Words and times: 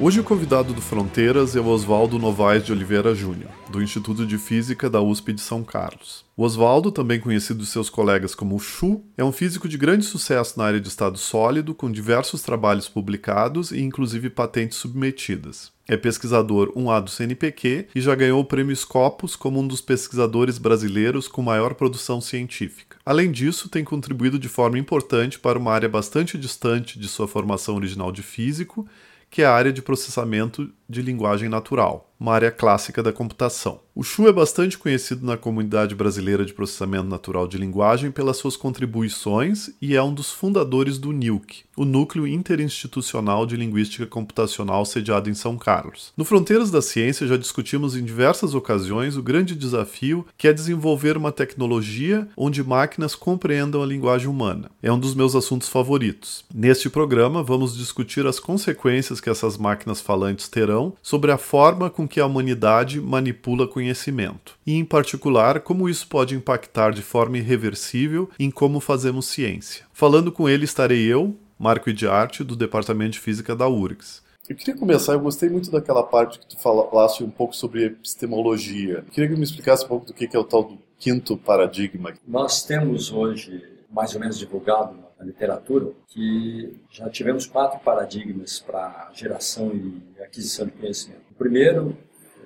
Hoje 0.00 0.20
o 0.20 0.24
convidado 0.24 0.72
do 0.72 0.80
Fronteiras 0.80 1.56
é 1.56 1.60
o 1.60 1.66
Oswaldo 1.66 2.20
Novaes 2.20 2.64
de 2.64 2.70
Oliveira 2.70 3.16
Júnior, 3.16 3.50
do 3.68 3.82
Instituto 3.82 4.24
de 4.24 4.38
Física 4.38 4.88
da 4.88 5.00
USP 5.00 5.32
de 5.32 5.40
São 5.40 5.64
Carlos. 5.64 6.24
O 6.36 6.44
Oswaldo, 6.44 6.92
também 6.92 7.18
conhecido 7.18 7.58
dos 7.58 7.70
seus 7.70 7.90
colegas 7.90 8.32
como 8.32 8.60
Chu, 8.60 9.02
é 9.16 9.24
um 9.24 9.32
físico 9.32 9.68
de 9.68 9.76
grande 9.76 10.04
sucesso 10.04 10.56
na 10.56 10.66
área 10.66 10.80
de 10.80 10.86
estado 10.86 11.18
sólido, 11.18 11.74
com 11.74 11.90
diversos 11.90 12.42
trabalhos 12.42 12.88
publicados 12.88 13.72
e 13.72 13.80
inclusive 13.80 14.30
patentes 14.30 14.78
submetidas. 14.78 15.72
É 15.88 15.96
pesquisador 15.96 16.70
1A 16.76 17.02
do 17.02 17.10
CNPq 17.10 17.88
e 17.92 18.00
já 18.00 18.14
ganhou 18.14 18.40
o 18.40 18.44
prêmio 18.44 18.76
Scopus 18.76 19.34
como 19.34 19.58
um 19.58 19.66
dos 19.66 19.80
pesquisadores 19.80 20.58
brasileiros 20.58 21.26
com 21.26 21.42
maior 21.42 21.74
produção 21.74 22.20
científica. 22.20 22.98
Além 23.04 23.32
disso, 23.32 23.68
tem 23.68 23.82
contribuído 23.82 24.38
de 24.38 24.50
forma 24.50 24.78
importante 24.78 25.40
para 25.40 25.58
uma 25.58 25.72
área 25.72 25.88
bastante 25.88 26.38
distante 26.38 27.00
de 27.00 27.08
sua 27.08 27.26
formação 27.26 27.74
original 27.74 28.12
de 28.12 28.22
físico, 28.22 28.86
que 29.30 29.42
é 29.42 29.46
a 29.46 29.52
área 29.52 29.72
de 29.72 29.82
processamento 29.82 30.72
de 30.88 31.02
linguagem 31.02 31.48
natural, 31.48 32.07
uma 32.18 32.32
área 32.32 32.50
clássica 32.50 33.02
da 33.02 33.12
computação. 33.12 33.80
O 33.94 34.02
Chu 34.04 34.28
é 34.28 34.32
bastante 34.32 34.78
conhecido 34.78 35.26
na 35.26 35.36
comunidade 35.36 35.94
brasileira 35.94 36.44
de 36.44 36.52
processamento 36.52 37.08
natural 37.08 37.48
de 37.48 37.58
linguagem 37.58 38.12
pelas 38.12 38.36
suas 38.36 38.56
contribuições 38.56 39.70
e 39.82 39.96
é 39.96 40.02
um 40.02 40.14
dos 40.14 40.30
fundadores 40.30 40.98
do 40.98 41.10
NILC, 41.10 41.64
o 41.76 41.84
Núcleo 41.84 42.26
Interinstitucional 42.26 43.44
de 43.44 43.56
Linguística 43.56 44.06
Computacional 44.06 44.84
sediado 44.84 45.28
em 45.28 45.34
São 45.34 45.58
Carlos. 45.58 46.12
No 46.16 46.24
Fronteiras 46.24 46.70
da 46.70 46.80
Ciência 46.80 47.26
já 47.26 47.36
discutimos 47.36 47.96
em 47.96 48.04
diversas 48.04 48.54
ocasiões 48.54 49.16
o 49.16 49.22
grande 49.22 49.56
desafio 49.56 50.24
que 50.36 50.46
é 50.46 50.52
desenvolver 50.52 51.16
uma 51.16 51.32
tecnologia 51.32 52.28
onde 52.36 52.62
máquinas 52.62 53.16
compreendam 53.16 53.82
a 53.82 53.86
linguagem 53.86 54.28
humana. 54.28 54.70
É 54.80 54.92
um 54.92 54.98
dos 54.98 55.14
meus 55.14 55.34
assuntos 55.34 55.68
favoritos. 55.68 56.44
Neste 56.54 56.88
programa 56.88 57.42
vamos 57.42 57.76
discutir 57.76 58.26
as 58.28 58.38
consequências 58.38 59.20
que 59.20 59.28
essas 59.28 59.56
máquinas 59.56 60.00
falantes 60.00 60.48
terão 60.48 60.94
sobre 61.02 61.32
a 61.32 61.38
forma 61.38 61.90
com 61.90 62.07
que 62.08 62.18
a 62.18 62.26
humanidade 62.26 63.00
manipula 63.00 63.68
conhecimento 63.68 64.58
e, 64.66 64.74
em 64.74 64.84
particular, 64.84 65.60
como 65.60 65.88
isso 65.88 66.08
pode 66.08 66.34
impactar 66.34 66.90
de 66.90 67.02
forma 67.02 67.38
irreversível 67.38 68.28
em 68.38 68.50
como 68.50 68.80
fazemos 68.80 69.26
ciência. 69.26 69.84
Falando 69.92 70.32
com 70.32 70.48
ele 70.48 70.64
estarei 70.64 71.06
eu, 71.06 71.36
Marco 71.58 71.90
Idiarte, 71.90 72.42
do 72.42 72.56
Departamento 72.56 73.12
de 73.12 73.20
Física 73.20 73.54
da 73.54 73.68
URGS. 73.68 74.22
Eu 74.48 74.56
queria 74.56 74.76
começar, 74.76 75.12
eu 75.12 75.20
gostei 75.20 75.50
muito 75.50 75.70
daquela 75.70 76.02
parte 76.02 76.38
que 76.38 76.46
tu 76.46 76.58
falasse 76.58 77.22
um 77.22 77.28
pouco 77.28 77.54
sobre 77.54 77.84
epistemologia. 77.84 79.04
Eu 79.06 79.12
queria 79.12 79.28
que 79.28 79.36
me 79.36 79.44
explicasse 79.44 79.84
um 79.84 79.88
pouco 79.88 80.06
do 80.06 80.14
que 80.14 80.34
é 80.34 80.38
o 80.38 80.44
tal 80.44 80.64
do 80.64 80.78
quinto 80.98 81.36
paradigma. 81.36 82.14
Nós 82.26 82.64
temos 82.64 83.12
hoje, 83.12 83.62
mais 83.92 84.14
ou 84.14 84.20
menos 84.20 84.38
divulgado 84.38 85.07
na 85.18 85.24
literatura, 85.24 85.92
que 86.06 86.76
já 86.90 87.08
tivemos 87.10 87.46
quatro 87.46 87.80
paradigmas 87.80 88.60
para 88.60 89.10
geração 89.12 89.72
e 89.74 90.22
aquisição 90.22 90.66
de 90.66 90.72
conhecimento. 90.72 91.22
O 91.32 91.34
primeiro 91.34 91.96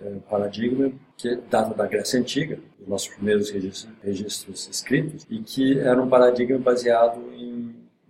é 0.05 0.17
paradigma 0.29 0.91
que 1.17 1.37
data 1.49 1.75
da 1.75 1.87
Grécia 1.87 2.19
Antiga, 2.19 2.59
os 2.81 2.89
nossos 2.89 3.09
primeiros 3.09 3.51
registros, 3.51 3.89
registros 4.03 4.69
escritos, 4.69 5.27
e 5.31 5.39
que 5.39 5.79
era 5.79 6.03
um 6.03 6.09
paradigma 6.09 6.59
baseado 6.59 7.21
em, 7.35 7.62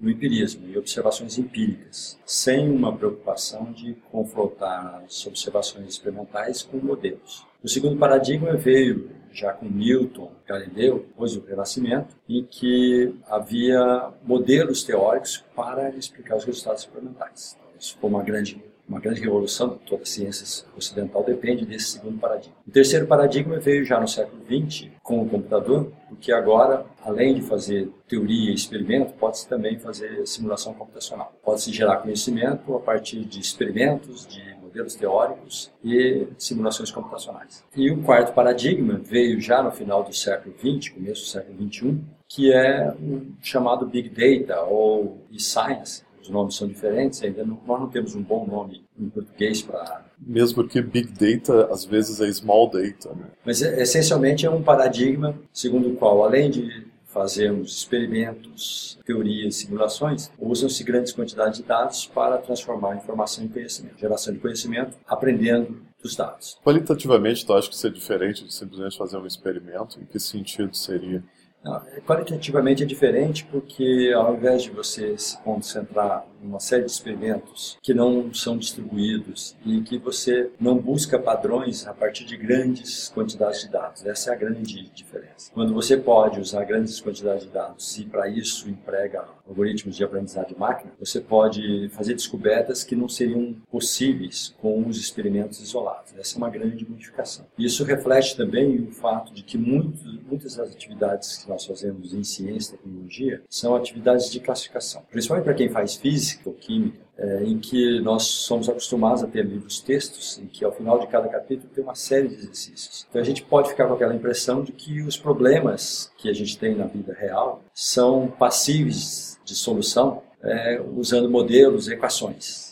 no 0.03 0.11
empirismo, 0.11 0.69
em 0.69 0.77
observações 0.77 1.39
empíricas, 1.39 2.19
sem 2.27 2.69
uma 2.69 2.95
preocupação 2.95 3.73
de 3.73 3.95
confrontar 4.11 5.05
as 5.07 5.25
observações 5.25 5.89
experimentais 5.89 6.63
com 6.65 6.79
modelos. 6.79 7.47
O 7.63 7.69
segundo 7.69 7.97
paradigma 7.97 8.57
veio 8.57 9.09
já 9.33 9.53
com 9.53 9.67
Newton, 9.67 10.33
Galileu, 10.47 11.07
depois 11.07 11.37
do 11.37 11.47
Renascimento, 11.47 12.17
em 12.29 12.45
que 12.45 13.15
havia 13.29 14.13
modelos 14.25 14.83
teóricos 14.83 15.45
para 15.55 15.91
explicar 15.91 16.37
os 16.37 16.45
resultados 16.45 16.83
experimentais. 16.83 17.57
Então, 17.57 17.71
isso 17.79 17.97
foi 17.99 18.11
uma 18.11 18.23
grande 18.25 18.61
uma 18.93 19.01
grande 19.01 19.23
revolução 19.23 19.71
de 19.71 19.79
toda 19.79 20.03
a 20.03 20.07
ciência 20.07 20.67
ocidental 20.77 21.25
depende 21.25 21.65
desse 21.65 21.93
segundo 21.93 22.19
paradigma. 22.19 22.55
O 22.69 22.71
terceiro 22.71 23.07
paradigma 23.07 23.59
veio 23.59 23.87
já 23.87 23.99
no 23.99 24.07
século 24.07 24.43
XX 24.45 24.91
com 25.03 25.23
o 25.23 25.29
computador, 25.29 25.91
porque 26.11 26.31
agora, 26.31 26.85
além 27.03 27.35
de 27.35 27.41
fazer 27.41 27.91
teoria 28.07 28.51
e 28.51 28.55
experimento, 28.55 29.15
pode-se 29.15 29.49
também 29.49 29.79
fazer 29.79 30.27
simulação 30.27 30.75
computacional. 30.75 31.33
Pode-se 31.43 31.73
gerar 31.73 31.97
conhecimento 31.97 32.75
a 32.77 32.81
partir 32.81 33.25
de 33.25 33.41
experimentos, 33.41 34.27
de 34.27 34.55
modelos 34.61 34.95
teóricos 34.95 35.73
e 35.83 36.27
simulações 36.37 36.91
computacionais. 36.91 37.65
E 37.75 37.91
o 37.91 38.03
quarto 38.03 38.35
paradigma 38.35 39.01
veio 39.03 39.41
já 39.41 39.63
no 39.63 39.71
final 39.73 40.05
do 40.05 40.15
século 40.15 40.55
XX, 40.59 40.91
começo 40.91 41.23
do 41.23 41.29
século 41.29 41.71
XXI, 41.71 41.99
que 42.29 42.53
é 42.53 42.91
o 42.91 43.23
chamado 43.41 43.87
Big 43.87 44.11
Data 44.11 44.63
ou 44.63 45.19
e-Science, 45.31 46.05
os 46.23 46.31
nomes 46.31 46.57
são 46.57 46.69
diferentes, 46.69 47.23
ainda 47.23 47.45
não, 47.45 47.61
nós 47.67 47.81
não 47.81 47.89
temos 47.89 48.15
um 48.15 48.23
bom 48.23 48.47
nome 48.47 48.85
em 48.99 49.09
português 49.09 49.61
para. 49.61 50.07
Mesmo 50.19 50.57
porque 50.57 50.81
Big 50.81 51.13
Data 51.13 51.67
às 51.73 51.85
vezes 51.85 52.21
é 52.21 52.33
Small 52.33 52.71
Data. 52.71 53.15
Né? 53.15 53.27
Mas 53.45 53.61
é, 53.61 53.83
essencialmente 53.83 54.47
é 54.47 54.51
um 54.51 54.63
paradigma 54.63 55.35
segundo 55.53 55.91
o 55.91 55.97
qual, 55.97 56.25
além 56.25 56.51
de 56.51 56.93
fazermos 57.13 57.77
experimentos, 57.77 58.99
teorias, 59.05 59.57
simulações, 59.57 60.31
usam-se 60.39 60.83
grandes 60.83 61.13
quantidades 61.13 61.59
de 61.59 61.65
dados 61.65 62.07
para 62.07 62.39
transformar 62.39 62.93
a 62.93 62.97
informação 62.97 63.45
em 63.45 63.49
conhecimento, 63.49 63.99
geração 63.99 64.33
de 64.33 64.41
conhecimento, 64.41 64.97
aprendendo 65.07 65.83
dos 66.03 66.17
dados. 66.17 66.59
Qualitativamente, 66.65 67.45
tu 67.45 67.53
acha 67.53 67.69
que 67.69 67.75
isso 67.75 67.87
é 67.87 67.91
diferente 67.91 68.45
de 68.45 68.53
simplesmente 68.53 68.97
fazer 68.97 69.19
um 69.19 69.27
experimento? 69.27 70.01
Em 70.01 70.05
que 70.05 70.19
sentido 70.19 70.75
seria? 70.75 71.23
Não, 71.65 71.81
qualitativamente 72.07 72.83
é 72.83 72.87
diferente 72.87 73.45
porque 73.45 74.13
ao 74.15 74.35
invés 74.35 74.63
de 74.65 74.71
você 74.71 75.17
se 75.17 75.39
concentrar 75.43 76.27
uma 76.43 76.61
série 76.61 76.85
de 76.85 76.91
experimentos 76.91 77.79
que 77.83 77.95
não 77.95 78.33
são 78.35 78.59
distribuídos 78.59 79.57
e 79.65 79.81
que 79.83 79.99
você 79.99 80.51
não 80.61 80.77
busca 80.77 81.19
padrões 81.19 81.87
a 81.87 81.95
partir 81.95 82.25
de 82.25 82.37
grandes 82.37 83.09
quantidades 83.09 83.63
de 83.63 83.71
dados, 83.71 84.05
essa 84.05 84.31
é 84.31 84.33
a 84.35 84.37
grande 84.37 84.91
diferença. 84.91 85.51
Quando 85.53 85.73
você 85.73 85.97
pode 85.97 86.41
usar 86.41 86.65
grandes 86.65 87.01
quantidades 87.01 87.45
de 87.45 87.51
dados 87.51 87.99
e 87.99 88.05
para 88.05 88.29
isso 88.29 88.69
emprega 88.69 89.25
algoritmos 89.47 89.97
de 89.97 90.05
aprendizagem 90.05 90.55
de 90.55 90.59
máquina, 90.59 90.93
você 90.99 91.21
pode 91.21 91.89
fazer 91.91 92.15
descobertas 92.15 92.85
que 92.85 92.97
não 92.97 93.09
seriam 93.09 93.55
possíveis 93.71 94.55
com 94.61 94.87
os 94.87 94.99
experimentos 94.99 95.61
isolados. 95.61 96.13
Essa 96.17 96.37
é 96.37 96.39
uma 96.39 96.51
grande 96.51 96.89
modificação. 96.89 97.47
Isso 97.59 97.85
reflete 97.85 98.37
também 98.37 98.81
o 98.81 98.91
fato 98.91 99.33
de 99.33 99.43
que 99.43 99.59
muitas 99.59 100.57
das 100.57 100.71
atividades 100.71 101.39
que 101.39 101.49
nós 101.49 101.65
fazemos 101.65 102.15
em 102.15 102.25
ciência 102.25 102.75
e 102.75 102.79
tecnologia 102.79 103.43
são 103.49 103.75
atividades 103.75 104.31
de 104.31 104.41
classificação. 104.41 105.03
Principalmente 105.11 105.45
para 105.45 105.55
quem 105.55 105.69
faz 105.69 105.97
física 105.97 106.32
ou 106.45 106.55
química, 106.55 106.99
é, 107.19 107.45
em 107.45 107.59
que 107.59 108.01
nós 108.01 108.25
somos 108.25 108.69
acostumados 108.69 109.23
a 109.23 109.27
ter 109.27 109.45
livros 109.45 109.81
textos, 109.81 110.39
em 110.39 110.47
que 110.47 110.65
ao 110.65 110.73
final 110.73 110.99
de 110.99 111.07
cada 111.07 111.29
capítulo 111.29 111.69
tem 111.75 111.85
uma 111.85 111.95
série 111.95 112.29
de 112.29 112.35
exercícios. 112.35 113.07
Então 113.09 113.21
a 113.21 113.25
gente 113.25 113.43
pode 113.43 113.69
ficar 113.69 113.87
com 113.87 113.95
aquela 113.95 114.15
impressão 114.15 114.63
de 114.63 114.73
que 114.73 115.03
os 115.03 115.17
problemas 115.17 116.11
que 116.17 116.29
a 116.29 116.33
gente 116.33 116.59
tem 116.59 116.75
na 116.75 116.87
vida 116.87 117.13
real 117.13 117.63
são 117.75 118.29
passíveis 118.29 119.39
de 119.45 119.55
solução 119.55 120.23
é, 120.43 120.83
usando 120.97 121.31
modelos, 121.31 121.89
equações 121.89 122.72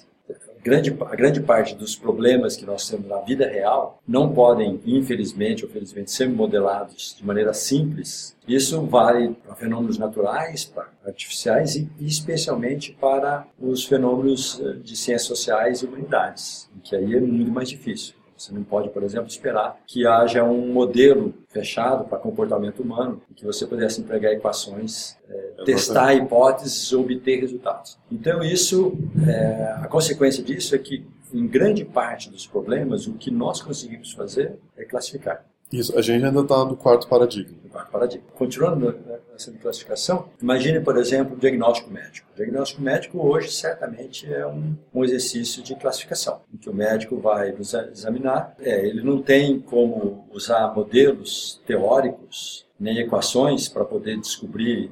grande, 0.62 0.96
a 1.00 1.16
grande 1.16 1.40
parte 1.40 1.74
dos 1.74 1.96
problemas 1.96 2.56
que 2.56 2.64
nós 2.64 2.88
temos 2.88 3.06
na 3.08 3.20
vida 3.20 3.46
real 3.46 4.00
não 4.06 4.32
podem, 4.32 4.80
infelizmente 4.84 5.64
ou 5.64 5.70
felizmente, 5.70 6.10
ser 6.10 6.28
modelados 6.28 7.16
de 7.16 7.24
maneira 7.24 7.52
simples. 7.52 8.36
Isso 8.46 8.82
vale 8.82 9.34
para 9.44 9.54
fenômenos 9.54 9.98
naturais, 9.98 10.64
para 10.64 10.88
artificiais 11.06 11.76
e 11.76 11.88
especialmente 12.00 12.96
para 13.00 13.46
os 13.58 13.84
fenômenos 13.84 14.60
eh, 14.60 14.74
de 14.82 14.96
ciências 14.96 15.28
sociais 15.28 15.82
e 15.82 15.86
humanidades, 15.86 16.68
que 16.82 16.96
aí 16.96 17.14
é 17.14 17.20
muito 17.20 17.50
mais 17.50 17.68
difícil. 17.68 18.19
Você 18.40 18.54
não 18.54 18.64
pode, 18.64 18.88
por 18.88 19.02
exemplo, 19.02 19.28
esperar 19.28 19.78
que 19.86 20.06
haja 20.06 20.42
um 20.42 20.72
modelo 20.72 21.34
fechado 21.48 22.06
para 22.06 22.16
comportamento 22.16 22.82
humano 22.82 23.20
em 23.30 23.34
que 23.34 23.44
você 23.44 23.66
pudesse 23.66 24.00
empregar 24.00 24.32
equações, 24.32 25.14
é, 25.28 25.64
testar 25.66 26.14
hipóteses, 26.14 26.90
obter 26.94 27.40
resultados. 27.40 27.98
Então 28.10 28.42
isso, 28.42 28.96
é, 29.28 29.74
a 29.82 29.86
consequência 29.88 30.42
disso 30.42 30.74
é 30.74 30.78
que 30.78 31.06
em 31.34 31.46
grande 31.46 31.84
parte 31.84 32.30
dos 32.30 32.46
problemas 32.46 33.06
o 33.06 33.12
que 33.12 33.30
nós 33.30 33.60
conseguimos 33.60 34.12
fazer 34.12 34.54
é 34.74 34.84
classificar. 34.84 35.44
Isso, 35.72 35.96
a 35.96 36.02
gente 36.02 36.24
ainda 36.24 36.40
está 36.40 36.64
no 36.64 36.76
quarto 36.76 37.06
paradigma. 37.06 37.56
Quarto 37.70 37.92
paradigma. 37.92 38.26
Continuando 38.34 38.98
nessa 39.32 39.52
classificação, 39.52 40.28
imagine, 40.42 40.80
por 40.80 40.96
exemplo, 40.96 41.36
o 41.36 41.38
diagnóstico 41.38 41.90
médico. 41.90 42.26
O 42.32 42.36
diagnóstico 42.36 42.82
médico 42.82 43.24
hoje 43.24 43.52
certamente 43.52 44.32
é 44.32 44.44
um, 44.46 44.76
um 44.92 45.04
exercício 45.04 45.62
de 45.62 45.76
classificação, 45.76 46.40
em 46.52 46.56
que 46.56 46.68
o 46.68 46.74
médico 46.74 47.18
vai 47.18 47.52
nos 47.52 47.72
examinar. 47.72 48.54
É, 48.60 48.84
ele 48.84 49.02
não 49.02 49.22
tem 49.22 49.60
como 49.60 50.26
usar 50.32 50.74
modelos 50.74 51.60
teóricos 51.64 52.66
nem 52.78 52.98
equações 52.98 53.68
para 53.68 53.84
poder 53.84 54.18
descobrir 54.18 54.90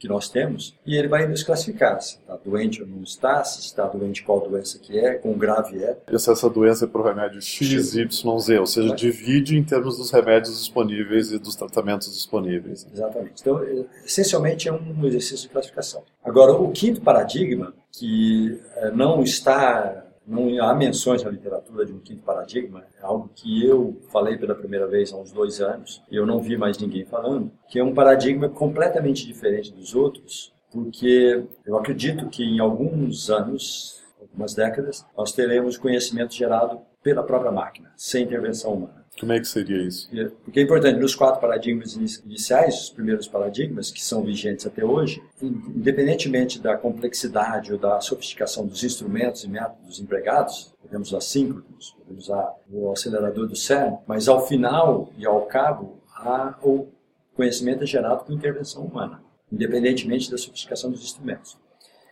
que 0.00 0.08
nós 0.08 0.30
temos 0.30 0.74
e 0.86 0.96
ele 0.96 1.06
vai 1.06 1.28
nos 1.28 1.42
classificar 1.42 2.00
se 2.00 2.16
está 2.16 2.36
doente 2.36 2.80
ou 2.80 2.88
não 2.88 3.02
está, 3.02 3.44
se 3.44 3.60
está 3.60 3.86
doente 3.86 4.22
qual 4.22 4.40
doença 4.40 4.78
que 4.78 4.98
é, 4.98 5.14
quão 5.14 5.34
grave 5.34 5.84
é. 5.84 5.98
E 6.10 6.18
se 6.18 6.32
essa 6.32 6.48
doença 6.48 6.86
é 6.86 6.88
para 6.88 7.00
o 7.02 7.04
remédio 7.04 7.40
X, 7.42 7.94
Y, 7.94 8.38
Z, 8.38 8.58
ou 8.58 8.66
seja, 8.66 8.94
divide 8.94 9.58
em 9.58 9.62
termos 9.62 9.98
dos 9.98 10.10
remédios 10.10 10.58
disponíveis 10.58 11.30
e 11.30 11.38
dos 11.38 11.54
tratamentos 11.54 12.10
disponíveis. 12.12 12.86
Exatamente. 12.90 13.42
Então, 13.42 13.62
essencialmente 14.04 14.68
é 14.68 14.72
um 14.72 15.06
exercício 15.06 15.46
de 15.46 15.52
classificação. 15.52 16.02
Agora, 16.24 16.52
o 16.52 16.70
quinto 16.72 17.02
paradigma, 17.02 17.74
que 17.92 18.58
eh, 18.76 18.90
não 18.92 19.22
está 19.22 20.06
não 20.30 20.62
há 20.64 20.72
menções 20.74 21.24
na 21.24 21.30
literatura 21.30 21.84
de 21.84 21.92
um 21.92 21.98
quinto 21.98 22.22
paradigma, 22.22 22.84
é 23.00 23.04
algo 23.04 23.28
que 23.34 23.66
eu 23.66 24.00
falei 24.10 24.38
pela 24.38 24.54
primeira 24.54 24.86
vez 24.86 25.12
há 25.12 25.16
uns 25.16 25.32
dois 25.32 25.60
anos, 25.60 26.02
e 26.08 26.14
eu 26.14 26.24
não 26.24 26.40
vi 26.40 26.56
mais 26.56 26.78
ninguém 26.78 27.04
falando, 27.04 27.50
que 27.68 27.80
é 27.80 27.84
um 27.84 27.92
paradigma 27.92 28.48
completamente 28.48 29.26
diferente 29.26 29.72
dos 29.72 29.94
outros, 29.94 30.54
porque 30.70 31.44
eu 31.66 31.76
acredito 31.76 32.28
que 32.28 32.44
em 32.44 32.60
alguns 32.60 33.28
anos, 33.28 34.00
algumas 34.20 34.54
décadas, 34.54 35.04
nós 35.16 35.32
teremos 35.32 35.76
conhecimento 35.76 36.32
gerado 36.32 36.80
pela 37.02 37.24
própria 37.24 37.50
máquina, 37.50 37.92
sem 37.96 38.22
intervenção 38.22 38.74
humana. 38.74 38.99
Como 39.20 39.32
é 39.32 39.38
que 39.38 39.46
seria 39.46 39.82
isso? 39.82 40.08
Porque 40.42 40.60
é 40.60 40.62
importante, 40.62 40.98
nos 40.98 41.14
quatro 41.14 41.42
paradigmas 41.42 41.94
iniciais, 42.24 42.84
os 42.84 42.90
primeiros 42.90 43.28
paradigmas, 43.28 43.90
que 43.90 44.02
são 44.02 44.22
vigentes 44.22 44.66
até 44.66 44.82
hoje, 44.82 45.22
independentemente 45.42 46.58
da 46.58 46.74
complexidade 46.74 47.70
ou 47.70 47.78
da 47.78 48.00
sofisticação 48.00 48.66
dos 48.66 48.82
instrumentos 48.82 49.44
e 49.44 49.48
métodos 49.48 50.00
empregados, 50.00 50.72
podemos 50.80 51.08
usar 51.08 51.20
síncronos, 51.20 51.94
podemos 51.98 52.24
usar 52.24 52.54
o 52.72 52.90
acelerador 52.90 53.46
do 53.46 53.54
CERN, 53.54 53.98
mas 54.06 54.26
ao 54.26 54.46
final 54.46 55.12
e 55.18 55.26
ao 55.26 55.42
cabo, 55.42 56.00
há 56.16 56.58
o 56.62 56.88
conhecimento 57.34 57.84
é 57.84 57.86
gerado 57.86 58.24
com 58.24 58.32
intervenção 58.32 58.82
humana, 58.84 59.22
independentemente 59.52 60.30
da 60.30 60.38
sofisticação 60.38 60.90
dos 60.90 61.02
instrumentos. 61.04 61.58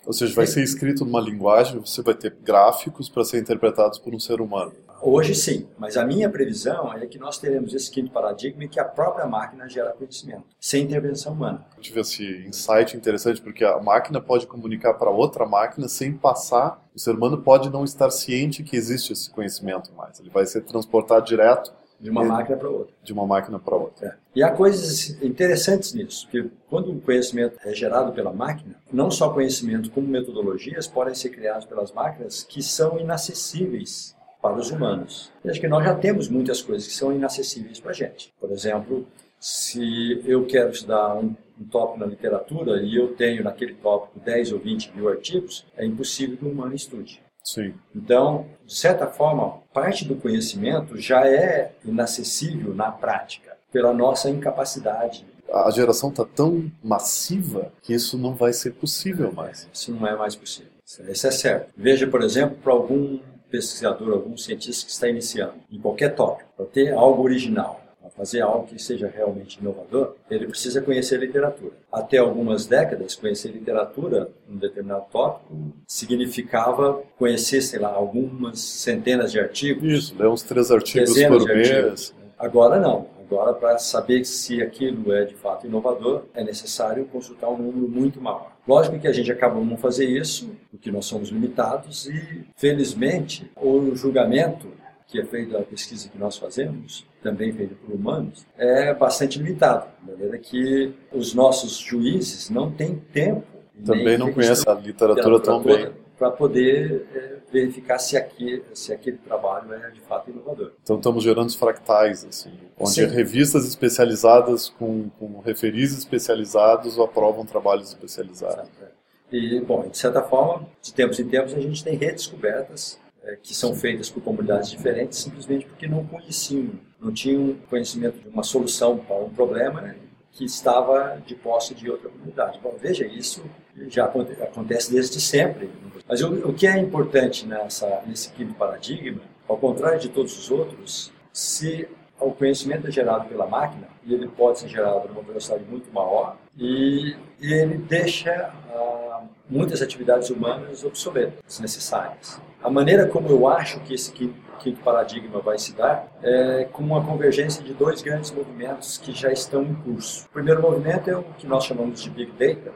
Ou 0.04 0.12
seja, 0.12 0.34
vai 0.34 0.46
ser 0.46 0.62
escrito 0.62 1.06
numa 1.06 1.22
linguagem, 1.22 1.80
você 1.80 2.02
vai 2.02 2.14
ter 2.14 2.36
gráficos 2.42 3.08
para 3.08 3.24
ser 3.24 3.38
interpretados 3.38 3.98
por 3.98 4.14
um 4.14 4.20
ser 4.20 4.42
humano. 4.42 4.72
Hoje 5.00 5.34
sim, 5.34 5.68
mas 5.78 5.96
a 5.96 6.04
minha 6.04 6.28
previsão 6.28 6.92
é 6.92 7.06
que 7.06 7.18
nós 7.18 7.38
teremos 7.38 7.72
esse 7.72 7.90
quinto 7.90 8.10
paradigma 8.10 8.64
e 8.64 8.68
que 8.68 8.80
a 8.80 8.84
própria 8.84 9.26
máquina 9.26 9.68
gera 9.68 9.92
conhecimento, 9.92 10.44
sem 10.60 10.84
intervenção 10.84 11.32
humana. 11.32 11.64
Eu 11.76 11.82
tive 11.82 12.00
esse 12.00 12.46
insight 12.46 12.96
interessante 12.96 13.40
porque 13.40 13.64
a 13.64 13.78
máquina 13.78 14.20
pode 14.20 14.46
comunicar 14.46 14.94
para 14.94 15.10
outra 15.10 15.46
máquina 15.46 15.88
sem 15.88 16.12
passar, 16.12 16.84
o 16.94 16.98
ser 16.98 17.12
humano 17.12 17.38
pode 17.38 17.70
não 17.70 17.84
estar 17.84 18.10
ciente 18.10 18.62
que 18.62 18.76
existe 18.76 19.12
esse 19.12 19.30
conhecimento 19.30 19.92
mais, 19.94 20.18
ele 20.18 20.30
vai 20.30 20.44
ser 20.46 20.62
transportado 20.62 21.24
direto 21.24 21.72
de 22.00 22.10
uma 22.10 22.24
máquina 22.24 22.56
para 22.56 22.68
outra. 22.68 22.94
De 23.02 23.12
uma 23.12 23.26
máquina 23.26 23.58
para 23.58 23.76
outra. 23.76 24.06
É. 24.06 24.14
E 24.36 24.42
há 24.42 24.50
coisas 24.50 25.20
interessantes 25.22 25.92
nisso, 25.92 26.28
porque 26.30 26.48
quando 26.68 26.92
o 26.92 27.00
conhecimento 27.00 27.58
é 27.64 27.74
gerado 27.74 28.12
pela 28.12 28.32
máquina, 28.32 28.76
não 28.92 29.10
só 29.10 29.30
conhecimento 29.30 29.90
como 29.90 30.06
metodologias 30.06 30.86
podem 30.86 31.14
ser 31.14 31.30
criados 31.30 31.66
pelas 31.66 31.90
máquinas 31.92 32.44
que 32.44 32.62
são 32.62 32.98
inacessíveis 32.98 34.16
para 34.40 34.56
os 34.56 34.70
humanos. 34.70 35.32
E 35.44 35.50
acho 35.50 35.60
que 35.60 35.68
nós 35.68 35.84
já 35.84 35.94
temos 35.94 36.28
muitas 36.28 36.62
coisas 36.62 36.86
que 36.86 36.94
são 36.94 37.12
inacessíveis 37.12 37.80
para 37.80 37.90
a 37.90 37.94
gente. 37.94 38.32
Por 38.40 38.50
exemplo, 38.50 39.06
se 39.40 40.22
eu 40.24 40.46
quero 40.46 40.70
estudar 40.70 41.14
um, 41.16 41.34
um, 41.60 41.64
tópico 41.64 42.00
na 42.00 42.06
literatura 42.06 42.82
e 42.82 42.96
eu 42.96 43.14
tenho 43.14 43.44
naquele 43.44 43.74
tópico 43.74 44.18
10 44.20 44.52
ou 44.52 44.58
20 44.58 44.96
mil 44.96 45.08
artigos, 45.08 45.66
é 45.76 45.84
impossível 45.84 46.36
que 46.36 46.44
um 46.44 46.50
humano 46.50 46.74
estude. 46.74 47.22
Sim. 47.42 47.74
Então, 47.94 48.46
de 48.66 48.74
certa 48.74 49.06
forma, 49.06 49.60
parte 49.72 50.04
do 50.04 50.16
conhecimento 50.16 50.98
já 50.98 51.26
é 51.26 51.72
inacessível 51.84 52.74
na 52.74 52.90
prática, 52.90 53.56
pela 53.72 53.92
nossa 53.94 54.28
incapacidade. 54.28 55.24
A 55.50 55.70
geração 55.70 56.10
está 56.10 56.26
tão 56.26 56.70
massiva 56.82 57.72
que 57.82 57.94
isso 57.94 58.18
não 58.18 58.34
vai 58.34 58.52
ser 58.52 58.72
possível 58.72 59.32
mais. 59.32 59.66
Isso 59.72 59.94
não 59.94 60.06
é 60.06 60.14
mais 60.14 60.36
possível. 60.36 60.72
Isso 60.84 61.26
é 61.26 61.30
certo. 61.30 61.72
Veja, 61.74 62.06
por 62.06 62.22
exemplo, 62.22 62.58
para 62.62 62.72
algum 62.72 63.18
pesquisador, 63.50 64.12
algum 64.12 64.36
cientista 64.36 64.86
que 64.86 64.92
está 64.92 65.08
iniciando 65.08 65.54
em 65.70 65.78
qualquer 65.78 66.14
tópico, 66.14 66.48
para 66.56 66.66
ter 66.66 66.92
algo 66.92 67.22
original, 67.22 67.80
para 68.00 68.10
fazer 68.10 68.40
algo 68.40 68.66
que 68.66 68.80
seja 68.80 69.08
realmente 69.08 69.58
inovador, 69.60 70.14
ele 70.30 70.46
precisa 70.46 70.80
conhecer 70.80 71.18
literatura. 71.18 71.72
Até 71.92 72.18
algumas 72.18 72.66
décadas, 72.66 73.14
conhecer 73.14 73.48
literatura 73.48 74.30
em 74.48 74.54
um 74.54 74.58
determinado 74.58 75.04
tópico 75.10 75.72
significava 75.86 77.02
conhecer, 77.18 77.60
sei 77.62 77.78
lá, 77.78 77.88
algumas 77.88 78.60
centenas 78.60 79.32
de 79.32 79.40
artigos. 79.40 79.84
Isso, 79.84 80.14
ler 80.18 80.28
uns 80.28 80.42
três 80.42 80.70
artigos 80.70 81.12
por 81.24 81.46
mês. 81.46 82.14
Agora 82.38 82.78
não. 82.78 83.17
Agora, 83.30 83.52
para 83.52 83.78
saber 83.78 84.24
se 84.24 84.62
aquilo 84.62 85.12
é 85.12 85.26
de 85.26 85.34
fato 85.34 85.66
inovador, 85.66 86.24
é 86.32 86.42
necessário 86.42 87.04
consultar 87.04 87.50
um 87.50 87.58
número 87.58 87.86
muito 87.86 88.20
maior. 88.20 88.52
Lógico 88.66 88.98
que 88.98 89.06
a 89.06 89.12
gente 89.12 89.30
acaba 89.30 89.60
não 89.60 89.76
fazer 89.76 90.06
isso, 90.06 90.50
porque 90.70 90.90
nós 90.90 91.04
somos 91.04 91.28
limitados 91.28 92.06
e, 92.06 92.46
felizmente, 92.56 93.50
o 93.54 93.94
julgamento 93.94 94.68
que 95.06 95.20
é 95.20 95.24
feito 95.24 95.52
da 95.52 95.60
pesquisa 95.60 96.08
que 96.08 96.18
nós 96.18 96.36
fazemos, 96.36 97.06
também 97.22 97.50
feito 97.52 97.74
por 97.76 97.94
humanos, 97.94 98.46
é 98.58 98.92
bastante 98.94 99.38
limitado. 99.38 99.86
De 100.02 100.10
maneira 100.10 100.38
que 100.38 100.92
os 101.12 101.34
nossos 101.34 101.78
juízes 101.78 102.50
não 102.50 102.70
têm 102.70 102.96
tempo. 103.12 103.46
Também 103.84 104.18
não 104.18 104.32
conhecem 104.32 104.70
a 104.70 104.74
literatura 104.74 105.40
tão 105.40 105.62
bem 105.62 105.90
para 106.18 106.30
poder 106.30 107.06
é, 107.14 107.36
verificar 107.52 107.98
se 107.98 108.16
aquele, 108.16 108.64
se 108.74 108.92
aquele 108.92 109.18
trabalho 109.18 109.72
é 109.72 109.90
de 109.90 110.00
fato 110.00 110.30
inovador. 110.30 110.72
Então 110.82 110.96
estamos 110.96 111.22
gerando 111.22 111.46
os 111.46 111.54
fractais, 111.54 112.24
assim, 112.24 112.52
onde 112.76 112.90
Sim. 112.92 113.06
revistas 113.06 113.66
especializadas 113.66 114.68
com, 114.68 115.08
com 115.10 115.40
referis 115.40 115.96
especializados 115.96 116.98
aprovam 116.98 117.46
trabalhos 117.46 117.88
especializados. 117.88 118.68
É. 118.82 118.88
E, 119.30 119.60
bom, 119.60 119.88
de 119.88 119.96
certa 119.96 120.22
forma, 120.22 120.66
de 120.82 120.92
tempos 120.92 121.20
em 121.20 121.28
tempos 121.28 121.54
a 121.54 121.60
gente 121.60 121.84
tem 121.84 121.96
redescobertas 121.96 122.98
é, 123.22 123.36
que 123.36 123.54
são 123.54 123.74
feitas 123.74 124.10
por 124.10 124.22
comunidades 124.22 124.70
diferentes 124.70 125.18
simplesmente 125.18 125.66
porque 125.66 125.86
não 125.86 126.04
conheciam, 126.04 126.70
não 127.00 127.12
tinham 127.12 127.54
conhecimento 127.68 128.18
de 128.18 128.28
uma 128.28 128.42
solução 128.42 128.96
para 128.96 129.16
um 129.16 129.30
problema 129.30 129.82
né, 129.82 129.94
que 130.38 130.44
estava 130.44 131.20
de 131.26 131.34
posse 131.34 131.74
de 131.74 131.90
outra 131.90 132.08
comunidade. 132.08 132.60
Bom, 132.62 132.76
veja, 132.80 133.04
isso 133.04 133.44
já 133.88 134.04
acontece 134.04 134.92
desde 134.92 135.20
sempre. 135.20 135.68
Mas 136.06 136.22
o, 136.22 136.32
o 136.48 136.54
que 136.54 136.64
é 136.64 136.78
importante 136.78 137.44
nessa, 137.44 138.02
nesse 138.06 138.30
quinto 138.30 138.54
paradigma, 138.54 139.20
ao 139.48 139.56
contrário 139.56 139.98
de 139.98 140.08
todos 140.08 140.38
os 140.38 140.48
outros, 140.48 141.12
se 141.32 141.88
o 142.20 142.30
conhecimento 142.30 142.86
é 142.86 142.90
gerado 142.92 143.28
pela 143.28 143.48
máquina, 143.48 143.88
e 144.04 144.14
ele 144.14 144.28
pode 144.28 144.60
ser 144.60 144.68
gerado 144.68 145.08
numa 145.08 145.22
velocidade 145.22 145.64
muito 145.64 145.92
maior, 145.92 146.36
e, 146.56 147.16
e 147.40 147.52
ele 147.52 147.76
deixa 147.76 148.52
ah, 148.70 149.22
muitas 149.50 149.82
atividades 149.82 150.30
humanas 150.30 150.84
obsoletas, 150.84 151.42
desnecessárias. 151.48 152.40
A 152.62 152.68
maneira 152.68 153.06
como 153.06 153.28
eu 153.28 153.46
acho 153.46 153.78
que 153.80 153.94
esse 153.94 154.12
quinto 154.12 154.80
paradigma 154.82 155.40
vai 155.40 155.58
se 155.58 155.72
dar 155.74 156.08
é 156.22 156.64
com 156.72 156.82
uma 156.82 157.04
convergência 157.04 157.62
de 157.62 157.72
dois 157.72 158.02
grandes 158.02 158.32
movimentos 158.32 158.98
que 158.98 159.12
já 159.12 159.30
estão 159.30 159.62
em 159.62 159.74
curso. 159.76 160.26
O 160.26 160.30
primeiro 160.30 160.60
movimento 160.60 161.08
é 161.08 161.16
o 161.16 161.22
que 161.22 161.46
nós 161.46 161.64
chamamos 161.64 162.02
de 162.02 162.10
Big 162.10 162.32
Data, 162.32 162.72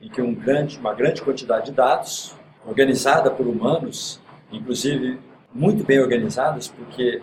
em 0.00 0.10
que 0.10 0.20
um 0.20 0.34
grande, 0.34 0.78
uma 0.78 0.92
grande 0.92 1.22
quantidade 1.22 1.66
de 1.66 1.72
dados, 1.72 2.36
organizada 2.66 3.30
por 3.30 3.46
humanos, 3.46 4.20
inclusive 4.52 5.18
muito 5.52 5.82
bem 5.84 6.00
organizadas, 6.00 6.68
porque 6.68 7.22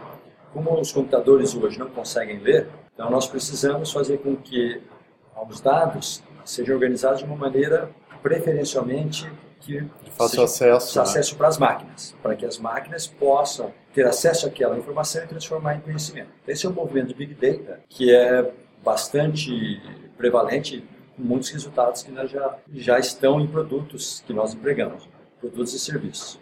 como 0.52 0.74
os 0.80 0.92
computadores 0.92 1.56
hoje 1.56 1.78
não 1.78 1.90
conseguem 1.90 2.40
ler, 2.40 2.68
então 2.94 3.12
nós 3.12 3.28
precisamos 3.28 3.92
fazer 3.92 4.18
com 4.18 4.36
que 4.36 4.82
os 5.48 5.62
dados 5.62 6.24
sejam 6.44 6.76
organizados 6.76 7.20
de 7.20 7.26
uma 7.26 7.36
maneira 7.36 7.92
preferencialmente 8.24 9.32
que 9.62 9.82
de 10.04 10.12
fácil 10.12 10.44
acesso, 10.44 10.98
né? 10.98 11.04
acesso 11.04 11.36
para 11.36 11.48
as 11.48 11.58
máquinas, 11.58 12.16
para 12.22 12.36
que 12.36 12.46
as 12.46 12.58
máquinas 12.58 13.08
possam 13.08 13.74
ter 13.94 14.06
acesso 14.06 14.48
àquela 14.48 14.78
informação 14.78 15.24
e 15.24 15.28
transformar 15.28 15.76
em 15.76 15.80
conhecimento. 15.80 16.30
Esse 16.48 16.66
é 16.66 16.70
um 16.70 16.74
movimento 16.74 17.08
de 17.08 17.14
Big 17.14 17.34
Data 17.36 17.80
que 17.88 18.14
é 18.14 18.52
bastante 18.84 19.82
prevalente, 20.18 20.84
com 21.16 21.24
muitos 21.24 21.50
resultados 21.50 22.04
que 22.04 22.14
já, 22.28 22.58
já 22.74 23.00
estão 23.00 23.40
em 23.40 23.48
produtos 23.48 24.24
que 24.26 24.34
nós 24.34 24.54
empregamos, 24.54 25.08
produtos 25.40 25.74
e 25.74 25.80
serviços. 25.80 26.40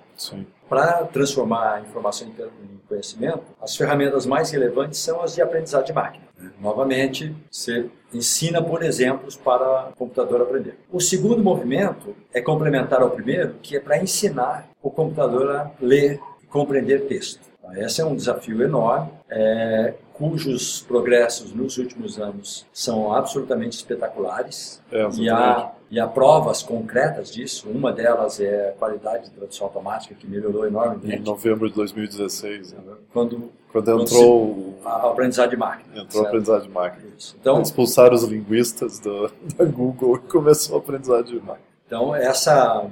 Para 0.69 1.03
transformar 1.05 1.73
a 1.73 1.81
informação 1.81 2.27
em 2.27 2.79
conhecimento, 2.87 3.41
as 3.59 3.75
ferramentas 3.75 4.27
mais 4.27 4.51
relevantes 4.51 4.99
são 4.99 5.19
as 5.21 5.33
de 5.33 5.41
aprendizado 5.41 5.85
de 5.85 5.93
máquina. 5.93 6.25
Novamente, 6.61 7.35
você 7.49 7.89
ensina 8.13 8.61
por 8.61 8.83
exemplos 8.83 9.35
para 9.35 9.89
o 9.89 9.95
computador 9.95 10.41
aprender. 10.41 10.77
O 10.91 11.01
segundo 11.01 11.43
movimento 11.43 12.15
é 12.33 12.39
complementar 12.39 13.01
ao 13.01 13.09
primeiro, 13.09 13.55
que 13.61 13.75
é 13.75 13.79
para 13.79 13.97
ensinar 13.97 14.69
o 14.81 14.91
computador 14.91 15.49
a 15.55 15.71
ler 15.81 16.19
e 16.43 16.45
compreender 16.45 17.07
texto. 17.07 17.41
Então, 17.59 17.73
esse 17.75 18.01
é 18.01 18.05
um 18.05 18.15
desafio 18.15 18.61
enorme, 18.61 19.09
é, 19.29 19.93
cujos 20.19 20.81
progressos 20.81 21.53
nos 21.53 21.77
últimos 21.77 22.19
anos 22.19 22.67
são 22.73 23.13
absolutamente 23.13 23.77
espetaculares. 23.77 24.81
É, 24.91 25.07
e 25.17 25.29
há 25.29 25.71
E 25.89 25.99
há 25.99 26.05
provas 26.05 26.61
concretas 26.61 27.31
disso. 27.31 27.67
Uma 27.69 27.91
delas 27.91 28.39
é 28.39 28.69
a 28.69 28.71
qualidade 28.73 29.25
de 29.25 29.31
tradução 29.31 29.65
automática, 29.67 30.13
que 30.13 30.27
melhorou 30.27 30.67
enormemente. 30.67 31.15
Em 31.15 31.23
novembro 31.23 31.69
de 31.69 31.75
2016, 31.75 32.73
né? 32.73 32.79
quando, 33.11 33.49
quando 33.71 34.01
entrou 34.01 34.75
quando 34.83 34.87
a 34.87 35.09
aprendizagem 35.09 35.51
de 35.51 35.57
máquina. 35.57 35.89
Entrou 35.93 36.09
certo? 36.11 36.25
a 36.25 36.27
aprendizagem 36.27 36.67
de 36.67 36.73
máquina. 36.73 37.09
Isso. 37.17 37.37
Então, 37.39 37.61
Expulsaram 37.61 38.13
os 38.13 38.23
linguistas 38.23 38.99
do, 38.99 39.31
da 39.57 39.65
Google 39.65 40.17
e 40.17 40.19
começou 40.19 40.75
a 40.75 40.79
aprendizagem 40.79 41.39
de 41.39 41.39
máquina. 41.39 41.69
Então, 41.87 42.13
essa, 42.13 42.85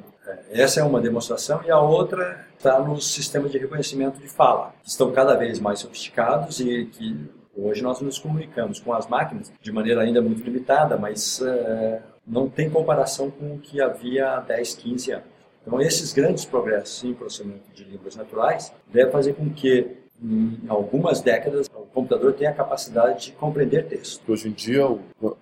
essa 0.52 0.80
é 0.80 0.84
uma 0.84 1.00
demonstração, 1.00 1.62
e 1.66 1.72
a 1.72 1.80
outra 1.80 2.46
está 2.58 2.80
nos 2.80 3.14
sistemas 3.14 3.52
de 3.52 3.58
reconhecimento 3.58 4.20
de 4.20 4.28
fala, 4.28 4.74
que 4.84 4.90
estão 4.90 5.12
cada 5.12 5.36
vez 5.36 5.60
mais 5.60 5.80
sofisticados 5.80 6.60
e 6.60 6.86
que 6.86 7.30
hoje 7.56 7.82
nós 7.82 8.02
nos 8.02 8.20
comunicamos 8.20 8.80
com 8.80 8.94
as 8.94 9.08
máquinas 9.08 9.52
de 9.62 9.72
maneira 9.72 10.02
ainda 10.02 10.22
muito 10.22 10.44
limitada, 10.44 10.98
mas 10.98 11.42
é, 11.42 12.02
não 12.26 12.50
tem 12.50 12.70
comparação 12.70 13.32
com 13.32 13.56
o 13.56 13.60
que 13.60 13.82
havia 13.82 14.36
há 14.36 14.40
10, 14.42 14.76
15 14.76 15.12
anos. 15.12 15.38
Então, 15.66 15.82
esses 15.82 16.14
grandes 16.14 16.46
progressos 16.46 17.04
em 17.04 17.14
processamento 17.14 17.70
de 17.74 17.84
línguas 17.84 18.16
naturais 18.16 18.74
devem 18.88 19.12
fazer 19.12 19.34
com 19.34 19.50
que, 19.50 19.98
em 20.24 20.60
algumas 20.68 21.22
décadas, 21.22 21.68
o 21.68 21.86
computador 21.94 22.34
tenha 22.34 22.50
a 22.50 22.54
capacidade 22.54 23.26
de 23.26 23.32
compreender 23.34 23.88
texto. 23.88 24.22
Hoje 24.28 24.50
em 24.50 24.52
dia, 24.52 24.84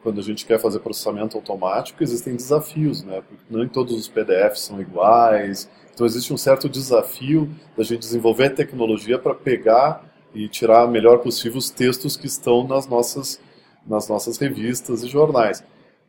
quando 0.03 0.19
a 0.19 0.23
gente 0.23 0.45
quer 0.45 0.59
fazer 0.59 0.79
processamento 0.79 1.37
automático, 1.37 2.03
existem 2.03 2.35
desafios, 2.35 3.03
né? 3.03 3.21
Porque 3.27 3.43
nem 3.49 3.67
todos 3.67 3.95
os 3.95 4.07
PDFs 4.07 4.61
são 4.61 4.81
iguais. 4.81 5.69
Então, 5.93 6.05
existe 6.05 6.33
um 6.33 6.37
certo 6.37 6.67
desafio 6.67 7.49
da 7.77 7.83
gente 7.83 7.99
desenvolver 7.99 8.49
tecnologia 8.49 9.17
para 9.17 9.33
pegar 9.33 10.03
e 10.33 10.49
tirar 10.49 10.85
melhor 10.87 11.19
possível 11.19 11.57
os 11.57 11.69
textos 11.69 12.17
que 12.17 12.27
estão 12.27 12.67
nas 12.67 12.85
nossas, 12.85 13.39
nas 13.87 14.09
nossas 14.09 14.37
revistas 14.37 15.03
e 15.03 15.07
jornais. 15.07 15.63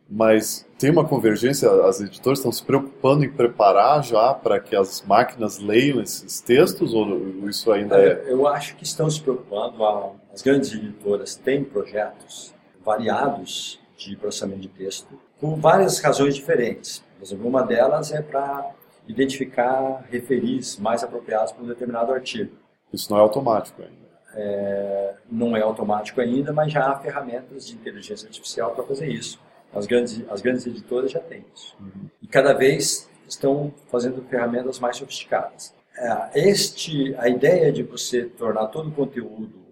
Mas 0.08 0.64
tem 0.78 0.90
uma 0.90 1.04
convergência, 1.06 1.68
as 1.84 2.00
editoras 2.00 2.38
estão 2.38 2.52
se 2.52 2.62
preocupando 2.62 3.24
em 3.24 3.30
preparar 3.30 4.04
já 4.04 4.32
para 4.32 4.60
que 4.60 4.76
as 4.76 5.02
máquinas 5.02 5.58
leiam 5.58 6.00
esses 6.00 6.40
textos 6.40 6.94
ou 6.94 7.48
isso 7.48 7.72
ainda 7.72 7.98
é? 7.98 8.24
Eu 8.28 8.46
acho 8.46 8.76
que 8.76 8.84
estão 8.84 9.10
se 9.10 9.20
preocupando. 9.20 9.82
As 10.32 10.42
grandes 10.42 10.72
editoras 10.72 11.34
têm 11.34 11.64
projetos 11.64 12.54
variados 12.84 13.80
de 13.96 14.14
processamento 14.14 14.60
de 14.60 14.68
texto 14.68 15.18
por 15.40 15.56
várias 15.56 15.98
razões 15.98 16.36
diferentes. 16.36 17.02
Por 17.18 17.24
exemplo, 17.24 17.48
uma 17.48 17.62
delas 17.62 18.12
é 18.12 18.22
para 18.22 18.70
identificar 19.08 20.04
referis 20.10 20.78
mais 20.78 21.02
apropriados 21.02 21.52
para 21.52 21.64
um 21.64 21.66
determinado 21.66 22.12
artigo. 22.12 22.52
Isso 22.92 23.10
não 23.10 23.18
é 23.18 23.22
automático 23.22 23.82
ainda. 23.82 24.06
É, 24.34 25.14
não 25.30 25.56
é 25.56 25.62
automático 25.62 26.20
ainda, 26.20 26.52
mas 26.52 26.72
já 26.72 26.90
há 26.90 26.98
ferramentas 26.98 27.66
de 27.66 27.74
inteligência 27.74 28.26
artificial 28.26 28.72
para 28.72 28.84
fazer 28.84 29.08
isso. 29.08 29.40
As 29.76 29.86
grandes, 29.86 30.22
as 30.30 30.40
grandes 30.40 30.66
editoras 30.66 31.10
já 31.10 31.20
têm 31.20 31.44
isso. 31.54 31.76
Uhum. 31.80 32.08
E 32.22 32.26
cada 32.26 32.52
vez 32.52 33.08
estão 33.28 33.72
fazendo 33.90 34.22
ferramentas 34.28 34.78
mais 34.78 34.96
sofisticadas. 34.96 35.74
É, 35.96 36.48
este, 36.48 37.14
a 37.16 37.28
ideia 37.28 37.72
de 37.72 37.82
você 37.82 38.24
tornar 38.24 38.66
todo 38.68 38.88
o 38.88 38.92
conteúdo 38.92 39.66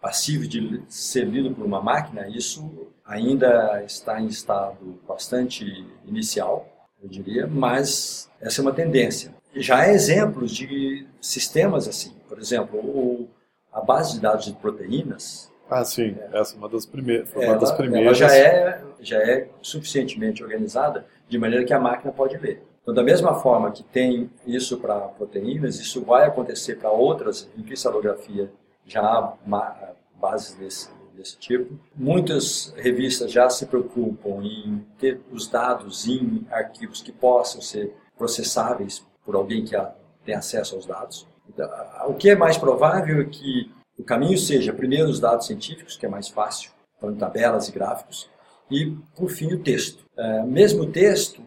passivo 0.00 0.46
de 0.46 0.82
ser 0.88 1.24
lido 1.24 1.54
por 1.54 1.64
uma 1.64 1.82
máquina, 1.82 2.28
isso 2.28 2.88
ainda 3.04 3.82
está 3.84 4.20
em 4.20 4.26
estado 4.26 5.00
bastante 5.06 5.64
inicial, 6.06 6.68
eu 7.02 7.08
diria, 7.08 7.46
mas 7.46 8.30
essa 8.40 8.60
é 8.60 8.62
uma 8.62 8.72
tendência. 8.72 9.34
Já 9.54 9.80
há 9.80 9.92
exemplos 9.92 10.50
de 10.50 11.06
sistemas 11.20 11.88
assim. 11.88 12.14
Por 12.28 12.38
exemplo, 12.38 13.28
a 13.72 13.80
base 13.80 14.14
de 14.14 14.20
dados 14.20 14.44
de 14.44 14.52
proteínas. 14.54 15.50
Ah, 15.68 15.84
sim. 15.84 16.16
É. 16.32 16.40
Essa 16.40 16.54
é 16.54 16.58
uma 16.58 16.68
das, 16.68 16.86
primeiras, 16.86 17.28
foi 17.28 17.44
ela, 17.44 17.54
uma 17.54 17.60
das 17.60 17.72
primeiras. 17.72 18.20
Ela 18.20 18.28
já 18.28 18.36
é, 18.36 18.82
já 19.00 19.18
é 19.18 19.48
suficientemente 19.60 20.42
organizada 20.42 21.06
de 21.28 21.38
maneira 21.38 21.64
que 21.64 21.72
a 21.72 21.80
máquina 21.80 22.12
pode 22.12 22.36
ler. 22.36 22.62
Então, 22.82 22.94
da 22.94 23.02
mesma 23.02 23.34
forma 23.34 23.72
que 23.72 23.82
tem 23.82 24.30
isso 24.46 24.78
para 24.78 25.00
proteínas, 25.00 25.80
isso 25.80 26.04
vai 26.04 26.24
acontecer 26.24 26.76
para 26.76 26.90
outras, 26.90 27.50
em 27.58 27.62
cristalografia 27.62 28.50
já 28.86 29.02
há 29.02 29.92
bases 30.14 30.54
desse, 30.54 30.88
desse 31.12 31.36
tipo. 31.36 31.76
Muitas 31.96 32.72
revistas 32.76 33.32
já 33.32 33.50
se 33.50 33.66
preocupam 33.66 34.40
em 34.44 34.86
ter 34.98 35.20
os 35.32 35.48
dados 35.48 36.06
em 36.06 36.46
arquivos 36.48 37.02
que 37.02 37.10
possam 37.10 37.60
ser 37.60 37.92
processáveis 38.16 39.04
por 39.24 39.34
alguém 39.34 39.64
que 39.64 39.76
tem 40.24 40.36
acesso 40.36 40.76
aos 40.76 40.86
dados. 40.86 41.26
Então, 41.48 41.68
o 42.06 42.14
que 42.14 42.30
é 42.30 42.36
mais 42.36 42.56
provável 42.56 43.20
é 43.20 43.24
que 43.24 43.68
o 43.98 44.04
caminho 44.04 44.36
seja 44.38 44.72
primeiro 44.72 45.08
os 45.08 45.20
dados 45.20 45.46
científicos, 45.46 45.96
que 45.96 46.06
é 46.06 46.08
mais 46.08 46.28
fácil, 46.28 46.70
então 46.96 47.14
tabelas 47.14 47.68
e 47.68 47.72
gráficos, 47.72 48.28
e 48.70 48.96
por 49.16 49.30
fim 49.30 49.52
o 49.52 49.62
texto. 49.62 50.04
É, 50.16 50.42
mesmo 50.42 50.84
o 50.84 50.92
texto 50.92 51.42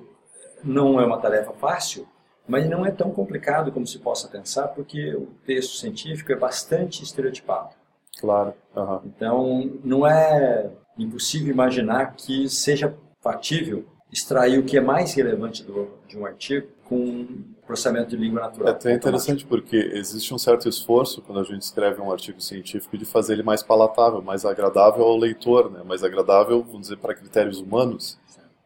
não 0.63 0.99
é 0.99 1.05
uma 1.05 1.19
tarefa 1.19 1.51
fácil, 1.53 2.07
mas 2.47 2.67
não 2.67 2.85
é 2.85 2.91
tão 2.91 3.11
complicado 3.11 3.71
como 3.71 3.85
se 3.85 3.99
possa 3.99 4.27
pensar, 4.27 4.69
porque 4.69 5.13
o 5.13 5.27
texto 5.45 5.77
científico 5.77 6.31
é 6.31 6.35
bastante 6.35 7.03
estereotipado. 7.03 7.75
Claro. 8.19 8.53
Uhum. 8.75 9.01
Então, 9.05 9.79
não 9.83 10.05
é 10.05 10.69
impossível 10.97 11.53
imaginar 11.53 12.15
que 12.15 12.49
seja 12.49 12.97
factível 13.21 13.85
extrair 14.11 14.57
o 14.57 14.63
que 14.63 14.77
é 14.77 14.81
mais 14.81 15.13
relevante 15.13 15.63
do, 15.63 15.89
de 16.07 16.17
um 16.17 16.25
artigo 16.25 16.67
com 16.85 17.27
processamento 17.69 18.09
de 18.09 18.17
língua 18.17 18.41
natural. 18.41 18.67
É 18.67 18.71
até 18.71 18.91
interessante 18.91 19.45
porque 19.45 19.77
existe 19.93 20.33
um 20.33 20.39
certo 20.39 20.67
esforço 20.67 21.21
quando 21.21 21.39
a 21.39 21.43
gente 21.43 21.61
escreve 21.61 22.01
um 22.01 22.11
artigo 22.11 22.41
científico 22.41 22.97
de 22.97 23.05
fazer 23.05 23.33
ele 23.33 23.43
mais 23.43 23.61
palatável, 23.61 24.23
mais 24.23 24.43
agradável 24.43 25.03
ao 25.03 25.15
leitor, 25.15 25.71
né? 25.71 25.81
mais 25.85 26.03
agradável, 26.03 26.63
vamos 26.63 26.87
dizer, 26.87 26.97
para 26.97 27.13
critérios 27.13 27.59
humanos. 27.59 28.17